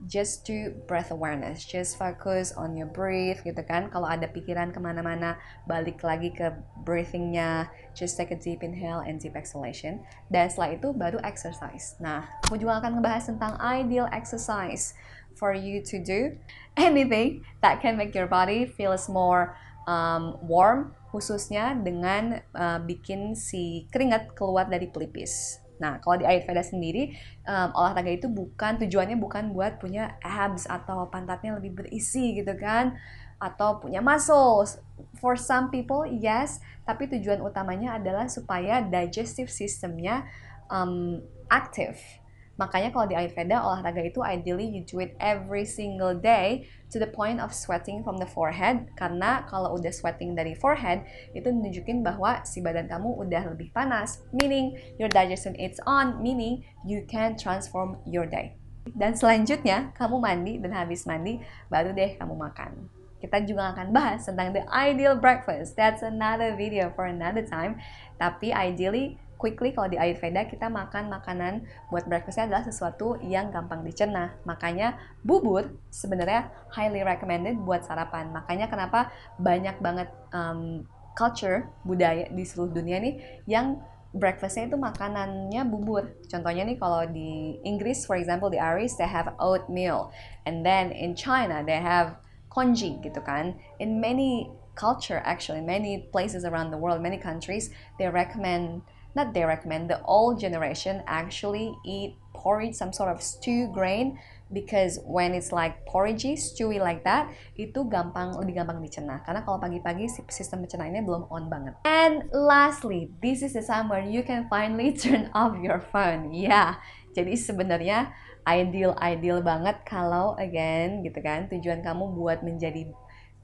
just 0.08 0.46
do 0.46 0.74
breath 0.90 1.12
awareness, 1.12 1.66
just 1.66 1.98
focus 1.98 2.54
on 2.58 2.74
your 2.74 2.90
breath 2.90 3.46
gitu 3.46 3.62
kan. 3.62 3.90
Kalau 3.94 4.10
ada 4.10 4.26
pikiran 4.26 4.74
ke 4.74 4.80
mana-mana, 4.82 5.38
balik 5.70 6.02
lagi 6.02 6.34
ke 6.34 6.50
breathingnya, 6.82 7.70
just 7.94 8.18
take 8.18 8.34
a 8.34 8.40
deep 8.40 8.66
inhale 8.66 9.06
and 9.06 9.22
deep 9.22 9.38
exhalation. 9.38 10.02
Dan 10.34 10.50
setelah 10.50 10.74
itu 10.74 10.90
baru 10.96 11.20
exercise. 11.22 12.00
Nah, 12.02 12.26
aku 12.48 12.58
juga 12.58 12.82
akan 12.82 12.98
ngebahas 12.98 13.30
tentang 13.30 13.54
ideal 13.62 14.10
exercise 14.10 14.98
for 15.38 15.54
you 15.54 15.82
to 15.86 16.02
do 16.02 16.34
anything 16.78 17.46
that 17.62 17.80
can 17.80 17.94
make 17.94 18.18
your 18.18 18.28
body 18.28 18.66
feels 18.66 19.06
more 19.06 19.54
um, 19.86 20.38
warm, 20.46 20.94
khususnya 21.14 21.78
dengan 21.78 22.42
uh, 22.56 22.80
bikin 22.82 23.38
si 23.38 23.86
keringat 23.92 24.34
keluar 24.34 24.66
dari 24.66 24.90
pelipis. 24.90 25.62
Nah, 25.82 25.98
kalau 25.98 26.22
di 26.22 26.26
Ayurveda 26.30 26.62
sendiri, 26.62 27.18
um, 27.50 27.74
olahraga 27.74 28.14
itu 28.14 28.30
bukan 28.30 28.78
tujuannya 28.78 29.18
bukan 29.18 29.50
buat 29.50 29.82
punya 29.82 30.22
abs 30.22 30.70
atau 30.70 31.10
pantatnya 31.10 31.58
lebih 31.58 31.82
berisi 31.82 32.38
gitu 32.38 32.54
kan, 32.54 32.94
atau 33.42 33.82
punya 33.82 33.98
muscles. 34.06 34.78
For 35.18 35.34
some 35.34 35.74
people, 35.74 36.06
yes, 36.06 36.62
tapi 36.86 37.10
tujuan 37.10 37.42
utamanya 37.42 37.98
adalah 37.98 38.30
supaya 38.30 38.86
digestive 38.86 39.50
systemnya 39.50 40.30
um, 40.70 41.18
aktif 41.50 42.21
Makanya 42.60 42.92
kalau 42.92 43.08
di 43.08 43.16
Ayurveda 43.16 43.64
olahraga 43.64 44.04
itu 44.04 44.20
ideally 44.22 44.68
you 44.68 44.84
do 44.84 45.00
it 45.00 45.16
every 45.24 45.64
single 45.64 46.12
day 46.12 46.68
to 46.92 47.00
the 47.00 47.08
point 47.08 47.40
of 47.40 47.56
sweating 47.56 48.04
from 48.04 48.20
the 48.20 48.28
forehead 48.28 48.92
karena 49.00 49.48
kalau 49.48 49.80
udah 49.80 49.90
sweating 49.90 50.36
dari 50.36 50.52
forehead 50.54 51.08
itu 51.32 51.48
nunjukin 51.48 52.04
bahwa 52.04 52.44
si 52.44 52.60
badan 52.60 52.92
kamu 52.92 53.08
udah 53.18 53.56
lebih 53.56 53.72
panas 53.72 54.22
meaning 54.36 54.76
your 55.00 55.08
digestion 55.08 55.56
is 55.56 55.80
on 55.88 56.20
meaning 56.20 56.62
you 56.84 57.02
can 57.08 57.40
transform 57.40 57.96
your 58.04 58.28
day. 58.28 58.60
Dan 58.92 59.14
selanjutnya 59.14 59.94
kamu 59.94 60.18
mandi 60.18 60.54
dan 60.58 60.74
habis 60.74 61.06
mandi 61.06 61.40
baru 61.70 61.94
deh 61.94 62.18
kamu 62.18 62.34
makan. 62.34 62.90
Kita 63.22 63.38
juga 63.46 63.70
akan 63.78 63.94
bahas 63.94 64.26
tentang 64.26 64.50
the 64.50 64.66
ideal 64.74 65.14
breakfast. 65.14 65.78
That's 65.78 66.02
another 66.02 66.58
video 66.58 66.90
for 66.98 67.06
another 67.06 67.46
time. 67.46 67.78
Tapi 68.18 68.50
ideally 68.50 69.22
quickly 69.42 69.74
kalau 69.74 69.90
di 69.90 69.98
Ayurveda 69.98 70.46
kita 70.46 70.70
makan 70.70 71.10
makanan 71.10 71.66
buat 71.90 72.06
breakfastnya 72.06 72.46
adalah 72.46 72.62
sesuatu 72.62 73.18
yang 73.26 73.50
gampang 73.50 73.82
dicerna. 73.82 74.38
Makanya 74.46 75.02
bubur 75.26 75.74
sebenarnya 75.90 76.54
highly 76.70 77.02
recommended 77.02 77.58
buat 77.66 77.82
sarapan. 77.82 78.30
Makanya 78.30 78.70
kenapa 78.70 79.10
banyak 79.42 79.82
banget 79.82 80.14
um, 80.30 80.86
culture 81.18 81.74
budaya 81.82 82.30
di 82.30 82.46
seluruh 82.46 82.70
dunia 82.70 83.02
nih 83.02 83.42
yang 83.50 83.82
breakfastnya 84.14 84.70
itu 84.70 84.78
makanannya 84.78 85.64
bubur. 85.66 86.20
Contohnya 86.28 86.68
nih 86.68 86.78
kalau 86.78 87.08
di 87.10 87.58
Inggris, 87.64 88.04
for 88.04 88.20
example 88.20 88.52
di 88.52 88.60
Irish 88.60 89.00
they 89.00 89.08
have 89.08 89.34
oatmeal, 89.40 90.12
and 90.46 90.62
then 90.62 90.92
in 90.92 91.16
China 91.16 91.64
they 91.64 91.80
have 91.80 92.20
congee 92.52 93.00
gitu 93.00 93.24
kan. 93.24 93.56
In 93.80 94.04
many 94.04 94.52
culture 94.76 95.24
actually, 95.24 95.64
many 95.64 96.12
places 96.12 96.44
around 96.44 96.72
the 96.72 96.80
world, 96.80 97.00
many 97.00 97.20
countries 97.20 97.72
they 97.96 98.08
recommend 98.12 98.84
not 99.16 99.34
they 99.34 99.44
recommend 99.44 99.90
the 99.90 100.00
old 100.04 100.40
generation 100.40 101.04
actually 101.08 101.76
eat 101.86 102.16
porridge 102.34 102.74
some 102.74 102.94
sort 102.94 103.12
of 103.12 103.22
stew 103.22 103.68
grain 103.74 104.18
because 104.52 105.00
when 105.08 105.32
it's 105.34 105.52
like 105.52 105.86
porridgey 105.88 106.36
stewy 106.36 106.80
like 106.80 107.04
that 107.04 107.32
itu 107.56 107.88
gampang 107.88 108.36
lebih 108.36 108.60
gampang 108.60 108.84
dicerna 108.84 109.24
karena 109.24 109.44
kalau 109.48 109.60
pagi-pagi 109.60 110.12
sistem 110.28 110.68
pencernaannya 110.68 111.04
belum 111.08 111.24
on 111.32 111.48
banget. 111.48 111.74
And 111.88 112.28
lastly 112.36 113.12
this 113.24 113.44
is 113.44 113.56
the 113.56 113.64
time 113.64 113.88
where 113.88 114.04
you 114.04 114.24
can 114.24 114.52
finally 114.52 114.92
turn 115.02 115.32
off 115.32 115.56
your 115.60 115.80
phone. 115.80 116.36
Yeah. 116.36 116.80
jadi 117.12 117.36
sebenarnya 117.36 118.12
ideal 118.48 118.96
ideal 118.98 119.44
banget 119.44 119.84
kalau 119.84 120.34
again 120.40 121.04
gitu 121.06 121.20
kan 121.20 121.52
tujuan 121.52 121.84
kamu 121.84 122.16
buat 122.16 122.42
menjadi 122.42 122.90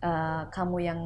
uh, 0.02 0.48
kamu 0.50 0.78
yang 0.88 1.00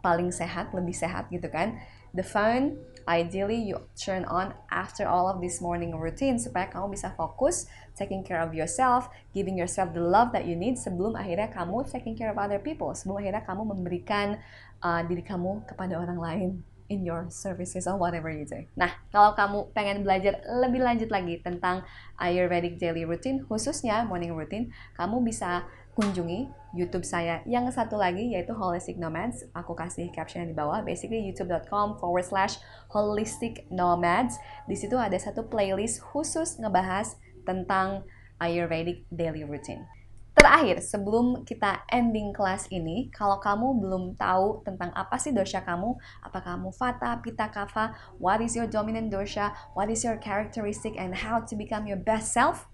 paling 0.00 0.30
sehat 0.30 0.70
lebih 0.76 0.94
sehat 0.94 1.28
gitu 1.32 1.48
kan. 1.48 1.80
The 2.14 2.22
phone 2.22 2.78
Ideally, 3.04 3.60
you 3.60 3.84
turn 3.94 4.24
on 4.24 4.56
after 4.72 5.04
all 5.04 5.28
of 5.28 5.44
this 5.44 5.60
morning 5.60 5.92
routine 5.92 6.40
supaya 6.40 6.72
kamu 6.72 6.96
bisa 6.96 7.12
fokus 7.12 7.68
taking 7.92 8.24
care 8.24 8.40
of 8.40 8.56
yourself, 8.56 9.12
giving 9.36 9.54
yourself 9.54 9.92
the 9.92 10.02
love 10.02 10.32
that 10.32 10.48
you 10.48 10.56
need 10.56 10.80
sebelum 10.80 11.14
akhirnya 11.14 11.52
kamu 11.52 11.84
taking 11.86 12.16
care 12.16 12.32
of 12.32 12.40
other 12.40 12.58
people, 12.58 12.90
sebelum 12.96 13.20
akhirnya 13.20 13.44
kamu 13.44 13.62
memberikan 13.76 14.40
uh, 14.80 15.04
diri 15.04 15.20
kamu 15.20 15.68
kepada 15.68 16.00
orang 16.00 16.18
lain 16.18 16.50
in 16.92 17.04
your 17.04 17.28
services 17.32 17.88
or 17.88 17.96
whatever 17.96 18.28
you 18.28 18.44
do. 18.44 18.64
Nah, 18.76 18.92
kalau 19.08 19.32
kamu 19.32 19.72
pengen 19.72 20.04
belajar 20.04 20.40
lebih 20.60 20.84
lanjut 20.84 21.08
lagi 21.08 21.40
tentang 21.40 21.84
Ayurvedic 22.20 22.76
daily 22.76 23.08
routine, 23.08 23.40
khususnya 23.48 24.04
morning 24.04 24.36
routine, 24.36 24.68
kamu 24.94 25.24
bisa 25.24 25.64
kunjungi 25.94 26.50
YouTube 26.74 27.06
saya 27.06 27.38
yang 27.46 27.70
satu 27.70 27.94
lagi 27.94 28.34
yaitu 28.34 28.50
Holistic 28.50 28.98
Nomads. 28.98 29.46
Aku 29.54 29.78
kasih 29.78 30.10
captionnya 30.10 30.50
di 30.50 30.56
bawah. 30.58 30.82
Basically 30.82 31.22
youtube.com 31.30 32.02
forward 32.02 32.26
slash 32.26 32.58
Holistic 32.90 33.70
Nomads. 33.70 34.34
Di 34.66 34.74
situ 34.74 34.98
ada 34.98 35.14
satu 35.14 35.46
playlist 35.46 36.02
khusus 36.02 36.58
ngebahas 36.58 37.14
tentang 37.46 38.02
Ayurvedic 38.42 39.06
daily 39.14 39.46
routine. 39.46 39.86
Terakhir, 40.34 40.82
sebelum 40.82 41.46
kita 41.46 41.86
ending 41.86 42.34
kelas 42.34 42.66
ini, 42.74 43.06
kalau 43.14 43.38
kamu 43.38 43.78
belum 43.78 44.04
tahu 44.18 44.66
tentang 44.66 44.90
apa 44.90 45.14
sih 45.14 45.30
dosha 45.30 45.62
kamu, 45.62 45.94
apa 46.26 46.42
kamu 46.42 46.74
Vata, 46.74 47.22
Pitta, 47.22 47.46
Kapha, 47.46 47.94
what 48.18 48.42
is 48.42 48.58
your 48.58 48.66
dominant 48.66 49.14
dosha, 49.14 49.54
what 49.78 49.86
is 49.86 50.02
your 50.02 50.18
characteristic, 50.18 50.98
and 50.98 51.14
how 51.14 51.38
to 51.38 51.54
become 51.54 51.86
your 51.86 51.96
best 51.96 52.34
self, 52.34 52.66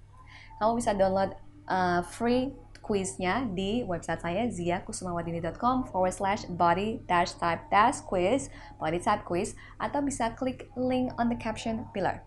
kamu 0.57 0.81
bisa 0.81 0.97
download 0.97 1.37
uh, 1.69 2.01
free 2.01 2.57
quiznya 2.91 3.47
di 3.55 3.87
website 3.87 4.19
saya 4.19 4.51
ziakusumawadini.com 4.51 5.87
forward 5.95 6.11
slash 6.11 6.43
body 6.59 6.99
dash 7.07 7.39
type 7.39 7.63
dash 7.71 8.03
quiz 8.03 8.51
body 8.83 8.99
type 8.99 9.23
quiz 9.23 9.55
atau 9.79 10.03
bisa 10.03 10.35
klik 10.35 10.67
link 10.75 11.15
on 11.15 11.31
the 11.31 11.39
caption 11.39 11.87
below. 11.95 12.19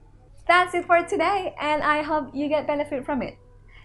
That's 0.48 0.72
it 0.72 0.88
for 0.88 1.04
today 1.04 1.52
and 1.60 1.84
I 1.84 2.00
hope 2.00 2.32
you 2.32 2.48
get 2.48 2.64
benefit 2.64 3.04
from 3.04 3.20
it. 3.28 3.36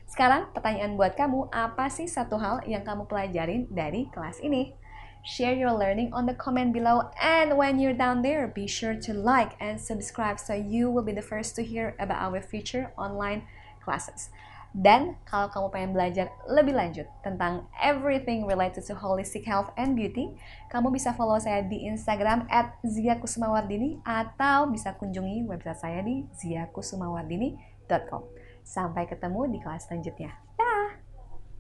Sekarang 0.07 0.55
pertanyaan 0.55 0.95
buat 0.95 1.19
kamu, 1.19 1.51
apa 1.51 1.91
sih 1.91 2.07
satu 2.07 2.39
hal 2.39 2.63
yang 2.63 2.87
kamu 2.87 3.11
pelajarin 3.11 3.67
dari 3.75 4.07
kelas 4.15 4.39
ini? 4.39 4.79
Share 5.27 5.59
your 5.59 5.75
learning 5.75 6.15
on 6.15 6.31
the 6.31 6.39
comment 6.39 6.71
below 6.71 7.11
and 7.19 7.59
when 7.59 7.83
you're 7.83 7.95
down 7.95 8.23
there, 8.23 8.47
be 8.47 8.71
sure 8.71 8.95
to 8.95 9.11
like 9.11 9.59
and 9.59 9.83
subscribe 9.83 10.39
so 10.39 10.55
you 10.55 10.87
will 10.87 11.03
be 11.03 11.13
the 11.13 11.27
first 11.27 11.59
to 11.59 11.67
hear 11.67 11.99
about 11.99 12.23
our 12.23 12.39
future 12.39 12.95
online 12.95 13.43
classes. 13.83 14.31
Dan 14.77 15.17
kalau 15.25 15.49
kamu 15.49 15.67
pengen 15.73 15.93
belajar 15.97 16.27
lebih 16.45 16.77
lanjut 16.77 17.09
tentang 17.25 17.65
everything 17.81 18.45
related 18.45 18.85
to 18.85 18.93
holistic 18.93 19.45
health 19.49 19.73
and 19.81 19.97
beauty, 19.97 20.33
kamu 20.69 20.93
bisa 20.93 21.17
follow 21.17 21.41
saya 21.41 21.65
di 21.65 21.89
Instagram 21.89 22.45
at 22.53 22.77
ziakusumawardini 22.85 24.05
atau 24.05 24.69
bisa 24.69 24.93
kunjungi 24.97 25.49
website 25.49 25.81
saya 25.81 26.01
di 26.05 26.29
ziakusumawardini.com. 26.37 28.23
Sampai 28.65 29.09
ketemu 29.09 29.49
di 29.49 29.59
kelas 29.65 29.89
selanjutnya. 29.89 30.48